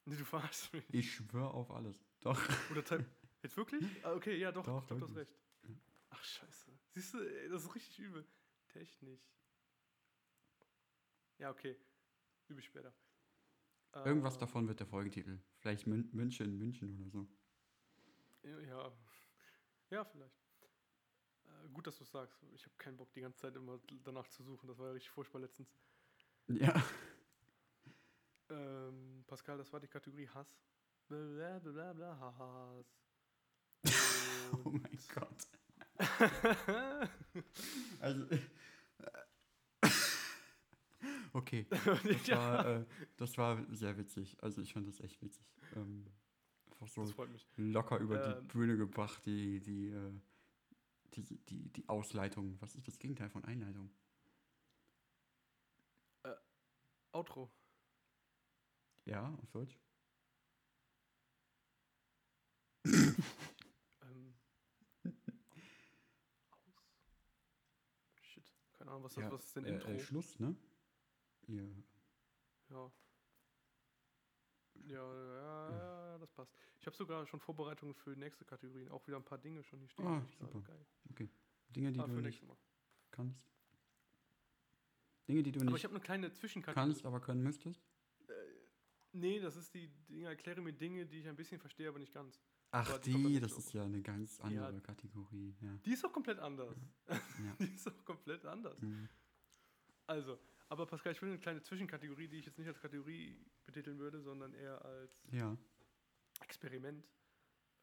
[0.05, 0.85] Nee, du verarschst mich.
[0.93, 2.01] Ich schwöre auf alles.
[2.21, 2.39] Doch.
[2.71, 3.05] Oder Type.
[3.43, 3.83] Jetzt wirklich?
[4.05, 5.35] Ah, okay, ja, doch, Doch, doch, du hast recht.
[6.09, 6.71] Ach, scheiße.
[6.93, 8.25] Siehst du, ey, das ist richtig übel.
[8.77, 9.27] Technisch.
[11.39, 11.75] Ja, okay.
[12.47, 12.93] Übe ich später.
[14.05, 15.39] Irgendwas Ähm, davon wird der Folgetitel.
[15.59, 17.27] Vielleicht Mün Münche in München oder so.
[18.43, 18.91] Ja.
[19.89, 20.35] Ja, vielleicht.
[21.45, 22.43] Äh, gut, dass du es sagst.
[22.53, 24.67] Ich habe keinen Bock, die ganze Zeit immer danach zu suchen.
[24.67, 25.69] Das war ja richtig furchtbar letztens.
[26.47, 26.73] Ja.
[28.49, 30.47] Ähm, Pascal, das war die Kategorie Hass.
[31.09, 32.85] Bla bla bla bla Hass.
[34.63, 35.47] Oh mein Gott.
[37.99, 38.25] Also.
[41.33, 42.85] Okay, das war, äh,
[43.17, 44.35] das war sehr witzig.
[44.41, 45.45] Also ich fand das echt witzig.
[45.75, 46.05] Ähm,
[46.71, 47.45] einfach so das freut mich.
[47.57, 48.47] locker über die Ähm.
[48.47, 50.11] Bühne gebracht, die, die, äh,
[51.13, 52.57] die, die, die Ausleitung.
[52.61, 53.91] Was ist das Gegenteil von Einleitung?
[57.11, 57.49] Outro.
[59.05, 59.77] Ja, auf Deutsch?
[64.03, 64.33] Ähm.
[66.51, 66.83] Aus.
[68.21, 68.51] Shit.
[68.87, 69.89] Keine Ahnung, was, das, ja, was ist denn äh, Intro?
[69.91, 70.55] Äh, Schluss, ne?
[71.47, 71.61] Ja.
[72.69, 72.91] ja.
[74.75, 76.53] Ja, ja, ja, das passt.
[76.79, 78.89] Ich habe sogar schon Vorbereitungen für nächste Kategorien.
[78.89, 80.07] Auch wieder ein paar Dinge schon hier stehen.
[80.07, 80.61] Ah, ich super.
[80.61, 81.29] Geil.
[81.75, 82.41] Dinge, die Ah, du nicht
[83.11, 83.51] kannst.
[85.27, 86.87] Dinge, die du Aber ich nicht habe eine kleine Zwischenkategorie.
[86.87, 87.85] kannst, aber können müsstest.
[89.11, 92.13] Nee, das ist die Dinge, erkläre mir Dinge, die ich ein bisschen verstehe, aber nicht
[92.13, 92.39] ganz.
[92.79, 94.79] Ach, die das ist ja eine ganz andere Ja.
[94.81, 95.55] Kategorie.
[95.61, 95.77] Ja.
[95.85, 96.77] Die ist auch komplett anders.
[97.07, 97.15] ja.
[97.59, 98.81] Die ist auch komplett anders.
[98.81, 99.09] Mhm.
[100.05, 103.99] Also, aber Pascal, ich will eine kleine Zwischenkategorie, die ich jetzt nicht als Kategorie betiteln
[103.99, 105.57] würde, sondern eher als ja.
[106.41, 107.05] Experiment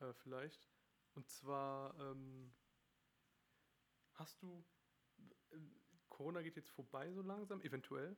[0.01, 0.69] äh, vielleicht.
[1.15, 2.53] Und zwar ähm,
[4.15, 4.65] hast du
[5.51, 5.57] äh,
[6.09, 8.17] Corona geht jetzt vorbei so langsam, eventuell.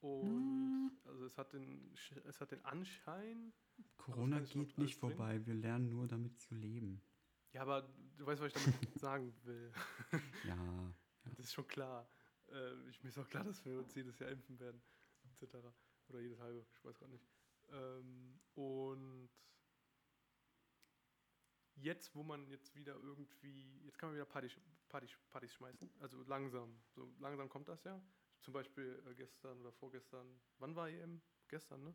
[0.00, 1.92] Und also es hat den
[2.24, 3.52] es hat den Anschein.
[3.96, 4.90] Corona geht nicht bringen?
[4.90, 5.44] vorbei.
[5.46, 7.02] Wir lernen nur damit zu leben.
[7.52, 7.82] Ja, aber
[8.16, 9.72] du weißt, was ich damit sagen will.
[10.44, 10.94] Ja.
[11.24, 12.08] Das ist schon klar.
[12.48, 14.80] Äh, ich, mir ist auch klar, dass wir uns jedes Jahr impfen werden,
[15.24, 15.56] etc.
[16.08, 17.26] Oder jedes halbe, ich weiß gerade nicht.
[17.70, 19.28] Ähm, und
[21.74, 24.58] jetzt, wo man jetzt wieder irgendwie, jetzt kann man wieder Partys,
[24.88, 25.90] Partys, Partys schmeißen.
[26.00, 28.02] Also langsam, so langsam kommt das ja.
[28.40, 31.20] Zum Beispiel äh, gestern oder vorgestern, wann war EM?
[31.48, 31.94] Gestern, ne?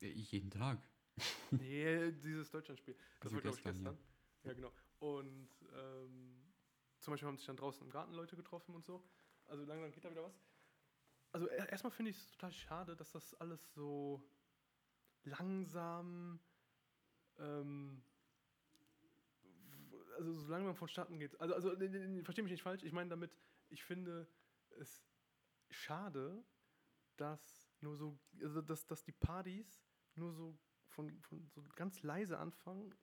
[0.00, 0.78] Jeden Tag.
[1.50, 2.94] Nee, dieses Deutschlandspiel.
[3.20, 3.98] Das Also war, glaube ich, gestern,
[4.44, 4.50] ja.
[4.50, 4.72] Ja, genau.
[5.00, 6.54] Und ähm,
[7.00, 9.02] zum Beispiel haben sich dann draußen im Garten Leute getroffen und so.
[9.46, 10.38] Also langsam geht da wieder was.
[11.32, 14.22] Also er- erstmal finde ich es total schade, dass das alles so
[15.24, 16.40] langsam,
[17.38, 18.02] ähm,
[20.16, 21.40] also so langsam vonstatten geht.
[21.40, 22.82] Also, also nee, nee, nee, versteh mich nicht falsch.
[22.82, 23.30] Ich meine damit,
[23.68, 24.26] ich finde
[24.78, 25.04] es
[25.70, 26.44] schade,
[27.16, 29.80] dass nur so, also dass, dass die Partys
[30.14, 30.58] nur so
[30.88, 32.94] von, von so ganz leise anfangen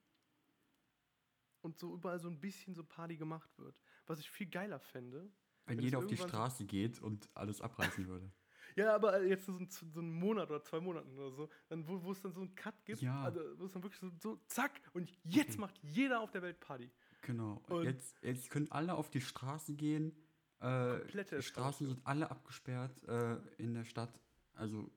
[1.62, 3.80] und so überall so ein bisschen so Party gemacht wird.
[4.06, 5.30] Was ich viel geiler fände.
[5.64, 8.30] Wenn Wenn jeder auf die Straße geht und alles abreißen würde.
[8.74, 12.02] Ja, aber jetzt so, ein- so einen Monat oder zwei Monaten oder so, dann, wo,
[12.02, 13.22] wo es dann so einen Cut gibt, Ja.
[13.22, 15.60] also wo es dann wirklich so, so zack, und jetzt Okay.
[15.60, 16.90] macht jeder auf der Welt Party.
[17.22, 17.62] Genau.
[17.68, 20.10] Und- jetzt, jetzt können alle auf die Straße gehen.
[20.58, 21.88] Äh, Komplette die Straßen Eskalation.
[21.88, 24.20] sind alle abgesperrt äh, in der Stadt.
[24.56, 24.90] Also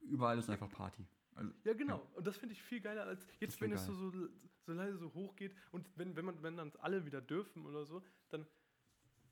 [0.00, 1.06] überall ist einfach Party.
[1.34, 2.06] Also, Ja, genau.
[2.14, 4.10] Und das finde ich viel geiler als jetzt, wenn wär es so, so,
[4.66, 7.84] so leise so hoch geht und wenn, wenn man, wenn dann alle wieder dürfen oder
[7.84, 8.46] so, dann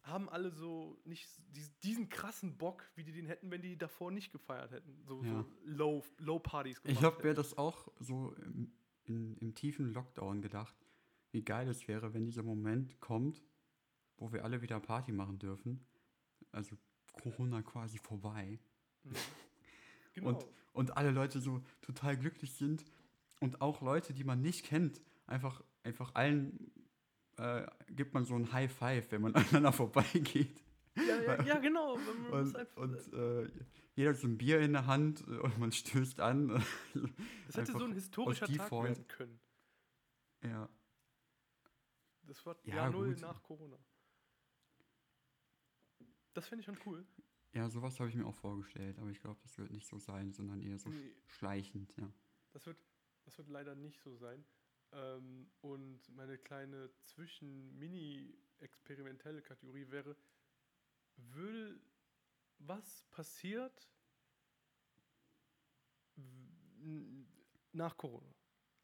[0.03, 4.13] haben alle so nicht dies- diesen krassen Bock, wie die den hätten, wenn die davor
[4.13, 5.03] nicht gefeiert hätten.
[5.05, 5.43] So, Ja.
[5.43, 8.73] so low, low Partys Ich gemacht habe mir das auch so im,
[9.03, 10.77] in, im tiefen Lockdown gedacht,
[11.33, 13.43] wie geil es wäre, wenn dieser Moment kommt,
[14.17, 15.85] wo wir alle wieder Party machen dürfen.
[16.53, 16.79] Also
[17.13, 18.61] Corona quasi vorbei.
[19.11, 19.17] Mhm.
[20.15, 20.29] Genau.
[20.29, 22.85] Und, und alle Leute so total glücklich sind.
[23.41, 26.73] Und auch Leute, die man nicht kennt, einfach, einfach allen
[27.37, 30.63] äh, gibt man so ein High Five, wenn man aneinander vorbeigeht.
[30.97, 31.99] ja, ja, ja, genau.
[32.31, 33.51] Und, und äh,
[33.95, 36.49] jeder hat so ein Bier in der Hand äh, und man stößt an.
[37.47, 38.89] das hätte so ein historischer Tag Default.
[38.89, 39.41] werden können.
[40.43, 40.69] ja.
[42.23, 43.79] Das war Ja, Jahr Null nach Corona.
[46.35, 47.07] Das fände ich schon cool.
[47.57, 50.31] Ja, sowas habe ich mir auch vorgestellt, aber ich glaube, das wird nicht so sein,
[50.35, 51.15] sondern eher so Nee.
[51.27, 52.13] schleichend, ja.
[52.53, 52.77] Das wird,
[53.25, 54.45] das wird leider nicht so sein.
[54.93, 60.15] Ähm, und meine kleine zwischen-mini-experimentelle Kategorie wäre,
[61.17, 61.81] will,
[62.59, 63.89] was passiert
[67.73, 68.35] nach Corona?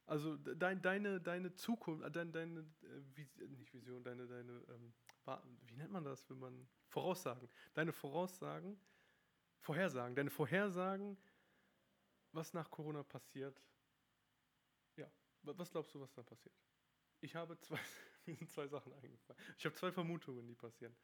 [0.07, 4.64] Also de- dein, deine, deine Zukunft, äh, dein, deine, äh, Vis nicht Vision, deine, deine,
[4.70, 4.95] ähm,
[5.66, 7.49] wie nennt man das, wenn man, Voraussagen.
[7.74, 8.78] Deine Voraussagen,
[9.61, 11.16] Vorhersagen, deine Vorhersagen,
[12.32, 13.66] was nach Corona passiert.
[14.97, 15.11] Ja,
[15.43, 16.55] wa- was glaubst du, was da passiert?
[17.20, 17.78] Ich habe zwei,
[18.26, 19.40] mir sind zwei Sachen eingefallen.
[19.59, 20.95] Ich habe zwei Vermutungen, die passieren.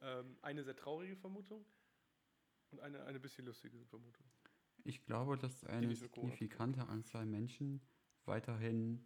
[0.00, 1.64] Ähm, eine sehr traurige Vermutung
[2.70, 4.26] und eine, eine bisschen lustige Vermutung.
[4.84, 7.80] Ich glaube, dass eine signifikante Anzahl Menschen
[8.26, 9.04] weiterhin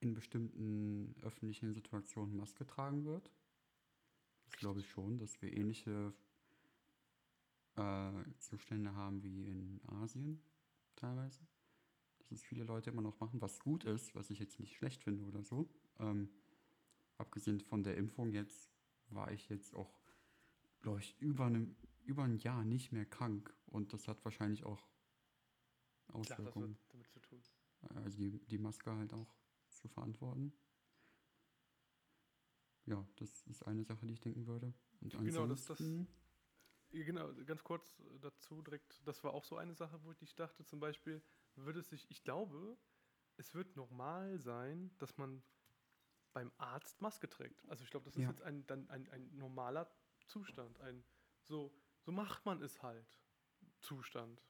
[0.00, 3.30] in bestimmten öffentlichen Situationen Maske tragen wird.
[4.58, 6.12] Glaube ich schon, dass wir ähnliche
[7.76, 10.42] äh, Zustände haben wie in Asien
[10.96, 11.40] teilweise.
[12.18, 15.02] Dass es viele Leute immer noch machen, was gut ist, was ich jetzt nicht schlecht
[15.02, 15.68] finde oder so.
[15.98, 16.28] Ähm,
[17.18, 18.70] abgesehen von der Impfung jetzt
[19.08, 19.98] war ich jetzt auch,
[20.80, 24.88] glaube ich, über, einem, über ein Jahr nicht mehr krank und das hat wahrscheinlich auch
[26.06, 26.74] Klar, das Auswirkungen.
[26.74, 27.42] hat damit zu tun.
[27.94, 29.34] Also die, die Maske halt auch
[29.70, 30.52] zu verantworten.
[32.86, 34.74] Ja, das ist eine Sache, die ich denken würde.
[35.00, 36.08] Und Genau, das- das- ansonsten-
[36.90, 40.34] Ja, Genau, ganz kurz äh, dazu direkt, das war auch so eine Sache, wo ich
[40.34, 41.22] dachte, zum Beispiel,
[41.54, 42.76] würde es sich, ich glaube,
[43.38, 45.42] es wird normal sein, dass man
[46.34, 47.66] beim Arzt Maske trägt.
[47.68, 48.28] Also ich glaube, das ist Ja.
[48.30, 49.90] jetzt ein, dann ein, ein normaler
[50.26, 51.02] Zustand, ein
[51.42, 53.20] so, so macht man es halt
[53.80, 54.42] Zustand.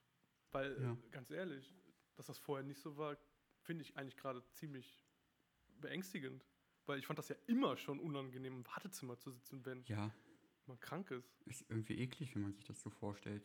[0.51, 0.93] Weil, Ja.
[0.93, 1.75] äh, ganz ehrlich,
[2.17, 3.17] dass das vorher nicht so war,
[3.61, 5.07] finde ich eigentlich gerade ziemlich
[5.81, 6.45] beängstigend.
[6.87, 10.11] Weil ich fand das ja immer schon unangenehm, im Wartezimmer zu sitzen, wenn Ja,
[10.67, 11.41] man krank ist.
[11.47, 13.45] ist irgendwie eklig, wenn man sich das so vorstellt.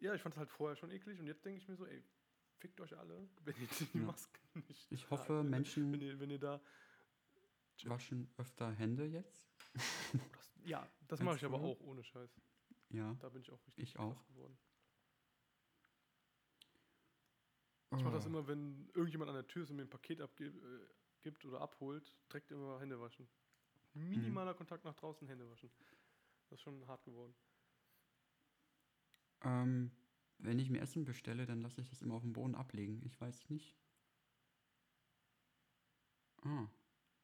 [0.00, 2.04] Ja, ich fand es halt vorher schon eklig und jetzt denke ich mir so, ey,
[2.58, 4.04] fickt euch alle, wenn ihr die Ja.
[4.04, 4.92] Masken nicht.
[4.92, 6.60] Ich hoffe, ihr- Menschen Wenn ihr, wenn ihr da.
[7.84, 9.48] waschen öfter Hände jetzt.
[10.32, 12.40] Das, ja, das mache ich aber auch ohne Scheiß.
[12.90, 13.14] Ja.
[13.20, 14.26] Da bin ich auch richtig Ich auch.
[14.28, 14.58] geworden.
[17.96, 18.28] Ich mache das Oh.
[18.28, 20.86] immer, wenn irgendjemand an der Tür ist und mir ein Paket abgibt äh,
[21.22, 23.28] gibt oder abholt, direkt immer Hände waschen.
[23.94, 24.08] Mhm.
[24.10, 25.70] Minimaler Kontakt nach draußen, Hände waschen.
[26.48, 27.34] Das ist schon hart geworden.
[29.42, 29.90] Ähm,
[30.38, 33.02] wenn ich mir Essen bestelle, dann lasse ich das immer auf dem Boden ablegen.
[33.04, 33.76] Ich weiß nicht.
[36.42, 36.68] Ah,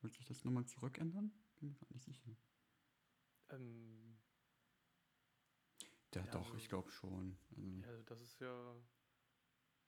[0.01, 1.33] wird sich das nochmal zurückändern?
[1.57, 2.37] Bin mir gar nicht sicher.
[3.51, 4.17] Ähm,
[6.15, 7.37] Ja, Ja, doch, also- ich glaube schon.
[7.51, 8.77] Also, ja, das ist ja.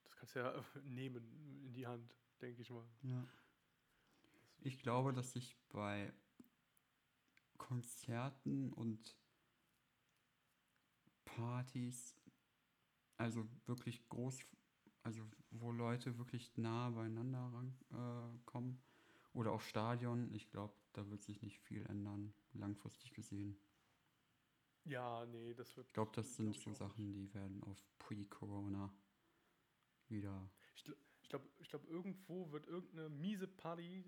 [0.04, 2.86] Das kannst du ja nehmen in die Hand, denke ich mal.
[3.02, 3.24] ja.
[4.60, 6.12] Ich glaube, dass sich bei
[7.56, 9.16] Konzerten und
[11.24, 12.16] Partys,
[13.16, 14.40] also wirklich groß,
[15.02, 18.82] also wo Leute wirklich nah beieinander ran, äh, kommen,
[19.32, 23.58] oder auch Stadion, ich glaube, da wird sich nicht viel ändern, langfristig gesehen.
[24.84, 25.88] Ja, nee, das wird.
[25.88, 28.90] Ich glaube, das sind glaub ich so Sachen, die werden auf Pre-Corona
[30.08, 30.48] wieder.
[30.74, 30.84] Ich
[31.28, 34.04] glaube, ich glaub, irgendwo wird irgendeine miese Party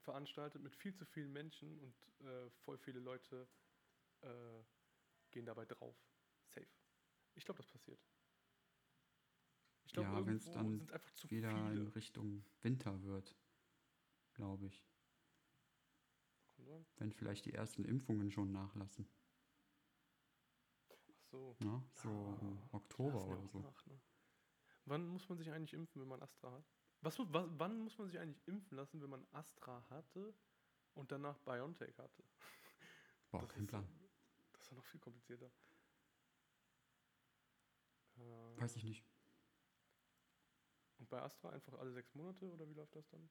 [0.00, 1.94] veranstaltet mit viel zu vielen Menschen und
[2.26, 3.48] äh, voll viele Leute
[4.22, 4.62] äh,
[5.30, 5.96] gehen dabei drauf.
[6.46, 6.66] Safe.
[7.34, 8.00] Ich glaube, das passiert.
[9.84, 11.94] Ich glaube, Ja, wenn's irgendwo dann sind einfach zu wieder in viele.
[11.94, 13.36] Richtung Winter wird,
[14.34, 14.84] glaube ich.
[16.98, 19.08] Wenn vielleicht die ersten Impfungen schon nachlassen.
[20.88, 21.56] Ach so.
[21.60, 21.82] Ne?
[21.94, 23.58] So Ah, Oktober oder so.
[23.60, 24.00] nach, ne?
[24.84, 26.64] Wann muss man sich eigentlich impfen, wenn man Astra hat?
[27.02, 30.34] Was, was, wann muss man sich eigentlich impfen lassen, wenn man Astra hatte
[30.94, 32.22] und danach BioNTech hatte.
[33.30, 33.86] Boah, das kein ist, Plan.
[34.52, 35.50] Das ist noch viel komplizierter.
[38.18, 39.04] Äh, Weiß ich nicht.
[40.98, 43.30] Und bei Astra einfach alle sechs Monate oder wie läuft das dann?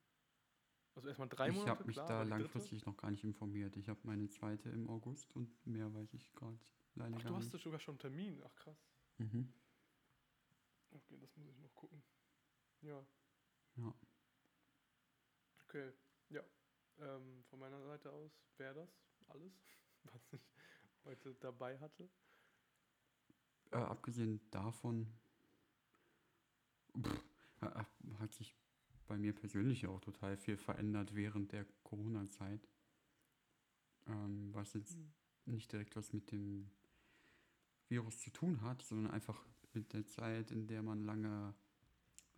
[0.95, 1.71] Also erstmal drei ich Monate.
[1.71, 3.77] habe mich klar, da langfristig noch gar nicht informiert.
[3.77, 6.59] Ich habe meine zweite im August und mehr weiß ich gerade
[6.95, 7.63] leider Ach, gar du hast nicht.
[7.63, 8.41] sogar schon einen Termin.
[8.43, 8.77] Ach krass.
[9.19, 9.53] Mhm.
[10.91, 12.01] Okay, das muss ich noch gucken.
[12.81, 13.05] Ja.
[13.79, 13.93] Ja.
[15.63, 15.93] Okay,
[16.29, 16.41] ja.
[16.99, 18.89] Ähm, von meiner Seite aus wäre das
[19.27, 19.53] alles,
[20.03, 20.41] was ich
[21.05, 22.09] heute dabei hatte.
[23.71, 25.07] Äh, abgesehen davon
[26.99, 27.23] pff,
[27.61, 27.85] ha-
[28.19, 28.55] hat sich
[29.07, 32.67] bei mir persönlich auch total viel verändert während der Corona-Zeit.
[34.07, 34.97] Ähm, was jetzt
[35.45, 36.69] nicht direkt was mit dem
[37.87, 41.55] Virus zu tun hat, sondern einfach mit der Zeit, in der man lange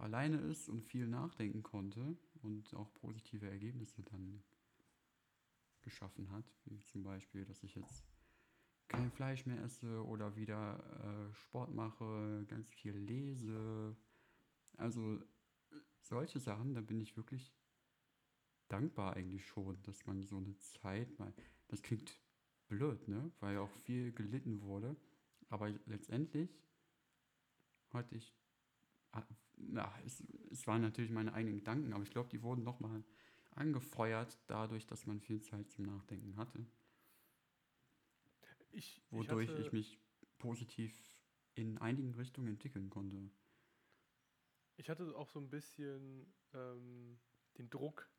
[0.02, 4.44] alleine ist und viel nachdenken konnte und auch positive Ergebnisse dann
[5.82, 8.04] geschaffen hat, wie zum Beispiel, dass ich jetzt
[8.88, 13.96] kein Fleisch mehr esse oder wieder äh, Sport mache, ganz viel lese.
[14.78, 15.20] Also
[16.02, 17.54] solche Sachen, da bin ich wirklich
[18.68, 21.34] dankbar eigentlich schon, dass man so eine Zeit mal,
[21.68, 22.20] das klingt
[22.68, 24.96] blöd, ne, weil auch viel gelitten wurde,
[25.50, 26.50] aber letztendlich
[27.90, 28.34] hatte ich,
[29.58, 33.04] na, es, es waren natürlich meine eigenen Gedanken, aber ich glaube, die wurden nochmal
[33.52, 36.66] angefeuert dadurch, dass man viel Zeit zum Nachdenken hatte
[38.72, 40.00] Ich, wodurch ich, ich, hatte, mich
[40.38, 41.18] positiv
[41.56, 43.30] in einigen Richtungen entwickeln konnte.
[44.78, 47.20] ich hatte auch so ein bisschen ähm,
[47.58, 48.10] den Druck,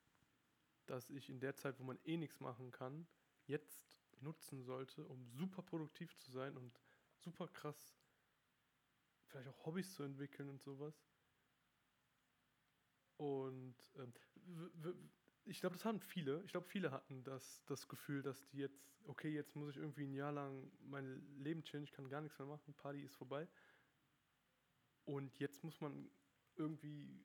[0.86, 3.06] dass ich in der Zeit, wo man eh nichts machen kann,
[3.46, 6.78] jetzt nutzen sollte, um super produktiv zu sein und
[7.16, 8.01] super krass
[9.32, 10.94] vielleicht auch Hobbys zu entwickeln und sowas.
[13.16, 14.12] Und ähm,
[15.44, 16.42] ich glaube, das haben viele.
[16.44, 20.04] Ich glaube, viele hatten das, das Gefühl, dass die jetzt, okay, jetzt muss ich irgendwie
[20.04, 23.48] ein Jahr lang mein Leben chillen, ich kann gar nichts mehr machen, Party ist vorbei.
[25.04, 26.10] Und jetzt muss man
[26.56, 27.24] irgendwie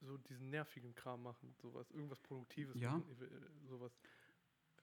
[0.00, 2.92] so diesen nervigen Kram machen, sowas, irgendwas Produktives Ja.
[2.92, 3.98] machen, äh, sowas.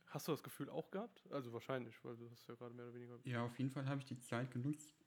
[0.07, 1.25] Hast du das Gefühl auch gehabt?
[1.31, 3.19] Also wahrscheinlich, weil du hast ja gerade mehr oder weniger.
[3.23, 5.00] Ja, auf jeden Fall habe ich die Zeit genutzt,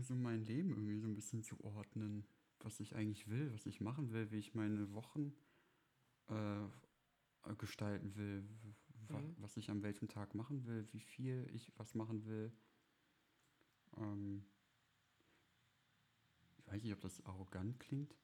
[0.00, 2.24] so mein Leben irgendwie so ein bisschen zu ordnen,
[2.60, 5.34] was ich eigentlich will, was ich machen will, wie ich meine Wochen
[6.28, 8.48] äh, gestalten will,
[9.08, 9.36] Mhm.
[9.38, 12.52] was ich an welchem Tag machen will, wie viel ich was machen will.
[13.96, 14.44] Ähm,
[16.58, 18.14] ich weiß nicht, ob das arrogant klingt,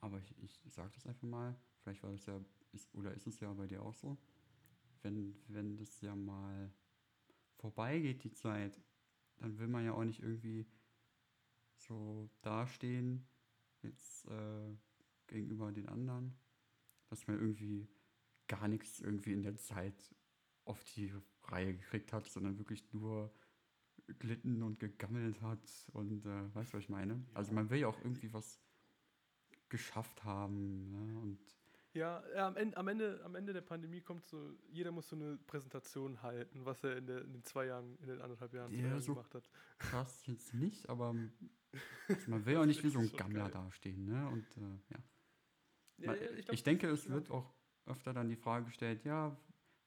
[0.00, 1.56] aber ich, ich sage das einfach mal.
[1.82, 2.40] Vielleicht war das ja,
[2.72, 4.16] ist, oder ist es ja bei dir auch so.
[5.02, 6.72] Wenn, wenn das ja mal
[7.56, 8.80] vorbeigeht, die Zeit,
[9.38, 10.66] dann will man ja auch nicht irgendwie
[11.86, 13.26] so dastehen,
[13.82, 14.76] jetzt äh,
[15.26, 16.36] gegenüber den anderen,
[17.08, 17.88] dass man irgendwie
[18.48, 20.14] gar nichts irgendwie in der Zeit
[20.64, 21.12] auf die
[21.44, 23.32] Reihe gekriegt hat, sondern wirklich nur
[24.18, 27.24] glitten und gegammelt hat und äh, weißt du, was ich meine?
[27.34, 27.54] Also Ja.
[27.56, 28.60] man will ja auch irgendwie was
[29.68, 31.18] geschafft haben ne?
[31.18, 31.38] und
[31.96, 35.38] Ja, am, Ende, am, Ende, am Ende der Pandemie kommt so, jeder muss so eine
[35.46, 38.88] Präsentation halten, was er in, der, in den zwei Jahren, in den anderthalb Jahren, Ja,
[38.88, 39.48] Jahren so- gemacht hat.
[39.78, 44.28] krass jetzt nicht, aber man will ja auch nicht wie so ein Gammler dastehen, ne?
[44.28, 44.98] Und äh, ja.
[45.98, 47.54] Ja, ja, ich, glaub, denke, das- es wird auch
[47.86, 49.34] öfter dann die Frage gestellt, ja,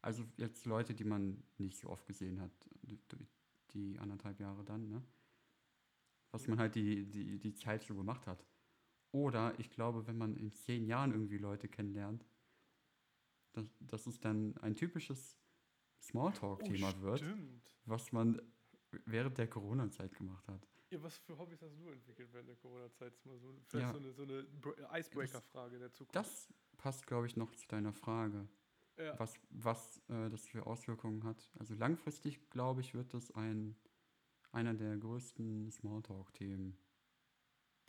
[0.02, 2.52] also jetzt Leute, die man nicht so oft gesehen hat,
[2.82, 3.00] die,
[3.72, 5.04] die anderthalb Jahre dann, ne?
[6.32, 8.44] Was man halt die, die, die Zeit so gemacht hat.
[9.12, 12.26] Oder ich glaube, wenn man in zehn Jahren irgendwie Leute kennenlernt,
[13.54, 15.38] dass, dass es dann ein typisches
[16.02, 17.24] Smalltalk-Thema oh, wird,
[17.86, 18.42] was man
[19.06, 20.68] während der Corona-Zeit gemacht hat.
[20.92, 23.14] Ja, was für Hobbys hast du entwickelt während der Corona-Zeit?
[23.26, 23.94] Mal so, vielleicht Ja.
[23.94, 26.16] so eine, so eine Br- Icebreaker-Frage der Zukunft.
[26.16, 26.48] Das
[26.78, 28.48] passt, glaube ich, noch zu deiner Frage.
[28.98, 29.18] ja.
[29.20, 31.52] was, was äh, das für Auswirkungen hat.
[31.60, 33.76] Also langfristig, glaube ich, wird das ein,
[34.52, 36.78] einer der größten Smalltalk-Themen.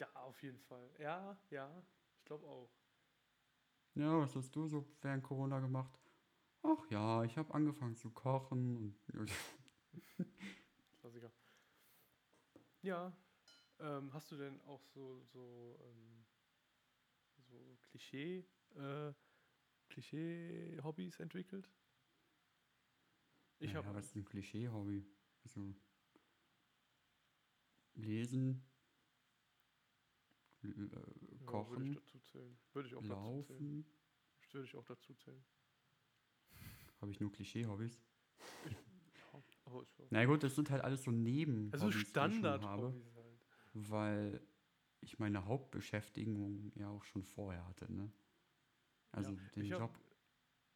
[0.00, 0.90] Ja, auf jeden Fall.
[0.98, 1.82] Ja, ja,
[2.18, 2.70] ich glaube auch.
[3.94, 5.98] Ja, was hast du so während Corona gemacht?
[6.62, 8.96] Ach ja, ich habe angefangen zu kochen und
[11.00, 11.30] Klassiker.
[12.82, 13.12] Ja,
[13.78, 16.26] ähm, hast du denn auch so, so, ähm,
[17.48, 18.46] so Klischee,
[18.76, 19.12] äh,
[19.88, 21.70] Klischee-Hobbys entwickelt?
[23.60, 25.04] Ich naja, habe was ist ein Klischee-Hobby?
[25.44, 25.74] Also
[27.94, 28.62] lesen,
[30.62, 32.58] äh, Würde ich kochen, dazu zählen.
[32.72, 33.76] Würde ich auch dazu zählen.
[33.78, 33.84] laufen.
[34.52, 35.44] Würde ich auch dazu zählen.
[37.00, 38.02] Habe ich nur Klischee-Hobbys?
[39.32, 41.72] Ja, aber ich war- Na gut, das sind halt alles so Neben.
[41.72, 43.40] Also Standard-Hobbys halt.
[43.72, 44.40] weil
[45.00, 48.10] ich meine Hauptbeschäftigung ja auch schon vorher hatte, ne?
[49.12, 49.98] Also Ja, den ich Job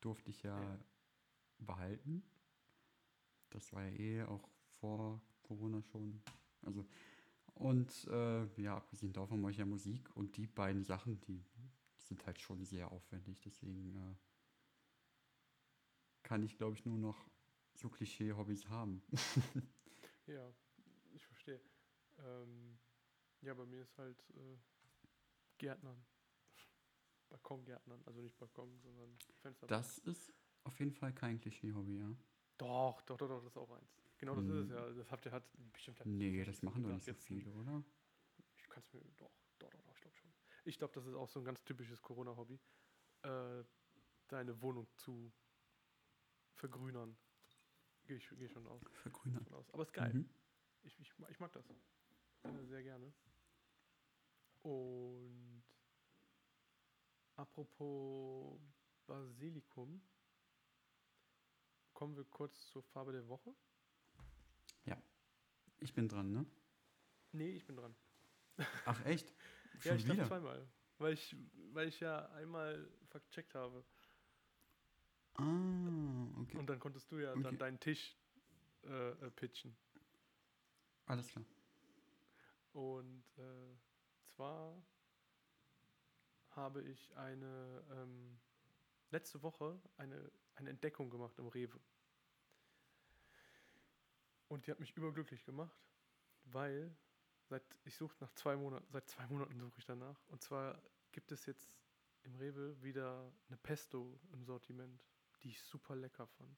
[0.00, 0.80] durfte ich ja, Ja.
[1.58, 2.22] behalten.
[3.50, 4.48] Das war ja eh auch
[4.80, 6.22] vor Corona schon.
[6.62, 6.86] Also,
[7.54, 11.44] und äh, ja, abgesehen davon mache ich ja Musik und die beiden Sachen, die
[11.96, 13.40] sind halt schon sehr aufwendig.
[13.40, 14.16] Deswegen äh,
[16.22, 17.30] kann ich, glaube ich, nur noch
[17.74, 19.02] so Klischee-Hobbys haben.
[20.26, 20.50] Ja,
[21.12, 21.60] ich verstehe.
[22.18, 22.78] Ähm,
[23.42, 24.56] ja, bei mir ist halt äh,
[25.58, 26.02] Gärtnern.
[27.28, 29.66] Balkongärtnern, also nicht Balkon, sondern Fenster.
[29.66, 30.32] Das ist
[30.62, 32.16] auf jeden Fall kein Klischee-Hobby, ja.
[32.56, 34.03] Doch, doch, doch, doch, das ist auch eins.
[34.18, 34.76] Genau das ist es Hm.
[34.76, 34.90] ja.
[34.92, 36.00] Das habt ihr hat bestimmt.
[36.00, 37.82] hat- Nee, das machen doch nicht so viele, oder?
[38.56, 39.00] Ich kann es mir.
[39.16, 40.32] Doch, doch, doch, doch ich glaube schon.
[40.64, 42.58] Ich glaube, das ist auch so ein ganz typisches Corona-Hobby.
[43.22, 43.64] Äh,
[44.28, 45.32] deine Wohnung zu
[46.54, 47.16] vergrünern.
[48.06, 49.44] Gehe ich, geh schon aus, Vergrünern.
[49.44, 49.70] von aus.
[49.72, 50.12] Aber ist geil.
[50.14, 50.28] Mhm.
[50.82, 51.64] Ich, ich, ich mag das.
[52.68, 53.12] Sehr gerne.
[54.62, 55.62] Und
[57.36, 58.60] apropos
[59.06, 60.00] Basilikum,
[61.92, 63.54] kommen wir kurz zur Farbe der Woche.
[65.84, 66.46] Ich bin dran, ne?
[67.32, 67.94] Nee, ich bin dran.
[68.86, 69.32] Ach, echt?
[69.84, 70.28] ja, Schon ich darf wieder?
[70.28, 70.66] zweimal.
[70.98, 71.36] Weil ich,
[71.72, 73.84] weil ich ja einmal vercheckt habe.
[75.36, 75.44] Ah,
[76.40, 76.58] okay.
[76.58, 77.42] Und dann konntest du ja Okay.
[77.42, 78.16] dann deinen Tisch
[78.84, 79.76] äh, äh, pitchen.
[81.06, 81.44] Alles klar.
[82.72, 83.76] Und äh,
[84.24, 84.82] zwar
[86.50, 88.40] habe ich eine ähm,
[89.10, 91.80] letzte Woche eine, eine Entdeckung gemacht im Rewe.
[94.54, 95.76] Und die hat mich überglücklich gemacht,
[96.44, 96.96] weil
[97.48, 100.16] seit ich suche nach zwei Monaten, seit zwei Monaten suche ich danach.
[100.28, 100.80] Und zwar
[101.10, 101.68] gibt es jetzt
[102.22, 105.02] im Rewe wieder eine Pesto im Sortiment,
[105.42, 106.56] die ich super lecker fand.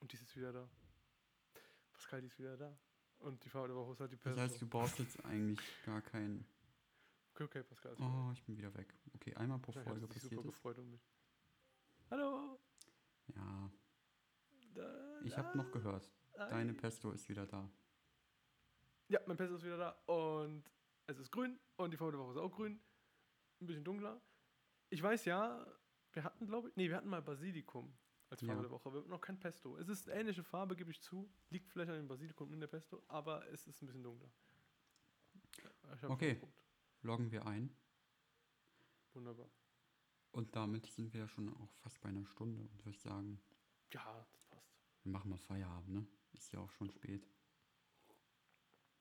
[0.00, 0.68] Und die ist jetzt wieder da.
[1.92, 2.76] Pascal, die ist wieder da.
[3.20, 4.40] Und die Farbe ist halt die Das Pesto.
[4.40, 6.44] heißt, du brauchst jetzt eigentlich gar keinen.
[7.32, 7.94] Okay, okay, Pascal.
[8.00, 8.92] Oh, ich bin wieder weg.
[9.14, 9.84] Okay, einmal pro da.
[9.84, 10.54] Folge passiert super ist.
[10.56, 11.08] gefreut um mich.
[12.10, 12.58] Hallo!
[13.28, 13.70] Ja,
[14.74, 16.10] Da, ich habe noch gehört.
[16.36, 17.70] Deine Pesto ist wieder da.
[19.08, 20.64] Ja, mein Pesto ist wieder da und
[21.06, 22.80] es ist grün und die Farbe der Woche ist auch grün.
[23.60, 24.20] Ein bisschen dunkler.
[24.90, 25.66] Ich weiß ja,
[26.12, 27.96] wir hatten, glaube ich, nee, wir hatten mal Basilikum
[28.30, 28.62] als Farbe Ja.
[28.62, 28.92] der Woche.
[28.92, 29.76] Wir hatten noch kein Pesto.
[29.76, 31.30] Es ist eine ähnliche Farbe, gebe ich zu.
[31.50, 34.30] Liegt vielleicht an dem Basilikum in der Pesto, aber es ist ein bisschen dunkler.
[35.94, 36.40] Ich Okay.
[37.02, 37.76] Loggen wir ein.
[39.12, 39.50] Wunderbar.
[40.32, 42.62] Und damit sind wir ja schon auch fast bei einer Stunde.
[42.62, 43.40] Und würde sagen,
[43.92, 44.74] Ja, das passt.
[45.04, 46.06] wir machen mal Feierabend, ne?
[46.34, 47.26] Ist ja auch schon spät.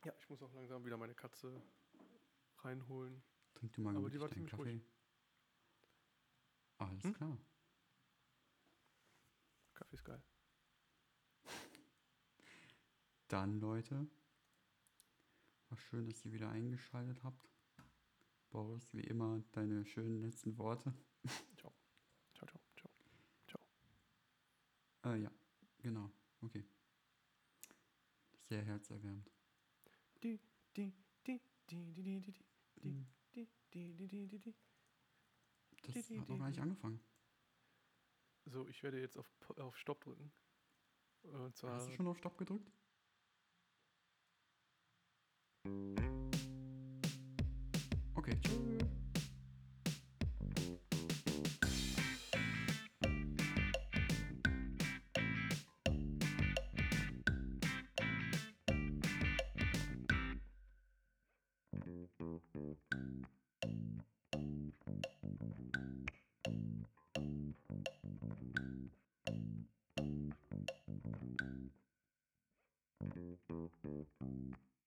[0.05, 1.61] Ja, ich muss auch langsam wieder meine Katze
[2.59, 3.21] reinholen.
[3.55, 4.63] Trink du mal Aber gemütlich die war deinen ziemlich Kaffee.
[4.63, 4.83] ruhig.
[6.77, 7.13] Alles Hm?
[7.13, 7.37] klar.
[9.73, 10.21] Kaffee ist geil.
[13.27, 14.07] Dann, Leute,
[15.69, 17.49] war schön, dass ihr wieder eingeschaltet habt.
[18.51, 20.93] Boris, wie immer, deine schönen letzten Worte.
[22.35, 22.47] Ciao, ciao,
[23.47, 25.13] ciao.
[25.13, 25.31] Äh, ja,
[25.79, 26.11] genau.
[26.41, 26.63] Okay.
[28.53, 29.31] Sehr herzerwärmend.
[30.21, 30.39] Die,
[30.77, 30.93] die,
[31.25, 31.41] die,
[31.71, 32.45] die, die, die, die, die,
[32.83, 34.55] Hm, die, die, die, die, die, die.
[35.81, 36.99] Das hat noch gar nicht angefangen.
[38.45, 39.27] So, ich werde jetzt auf,
[39.57, 40.31] auf Stopp drücken.
[41.23, 41.73] Und zwar.
[41.73, 42.71] Hast du schon auf Stopp gedrückt?
[48.13, 49.02] Okay, tschüss.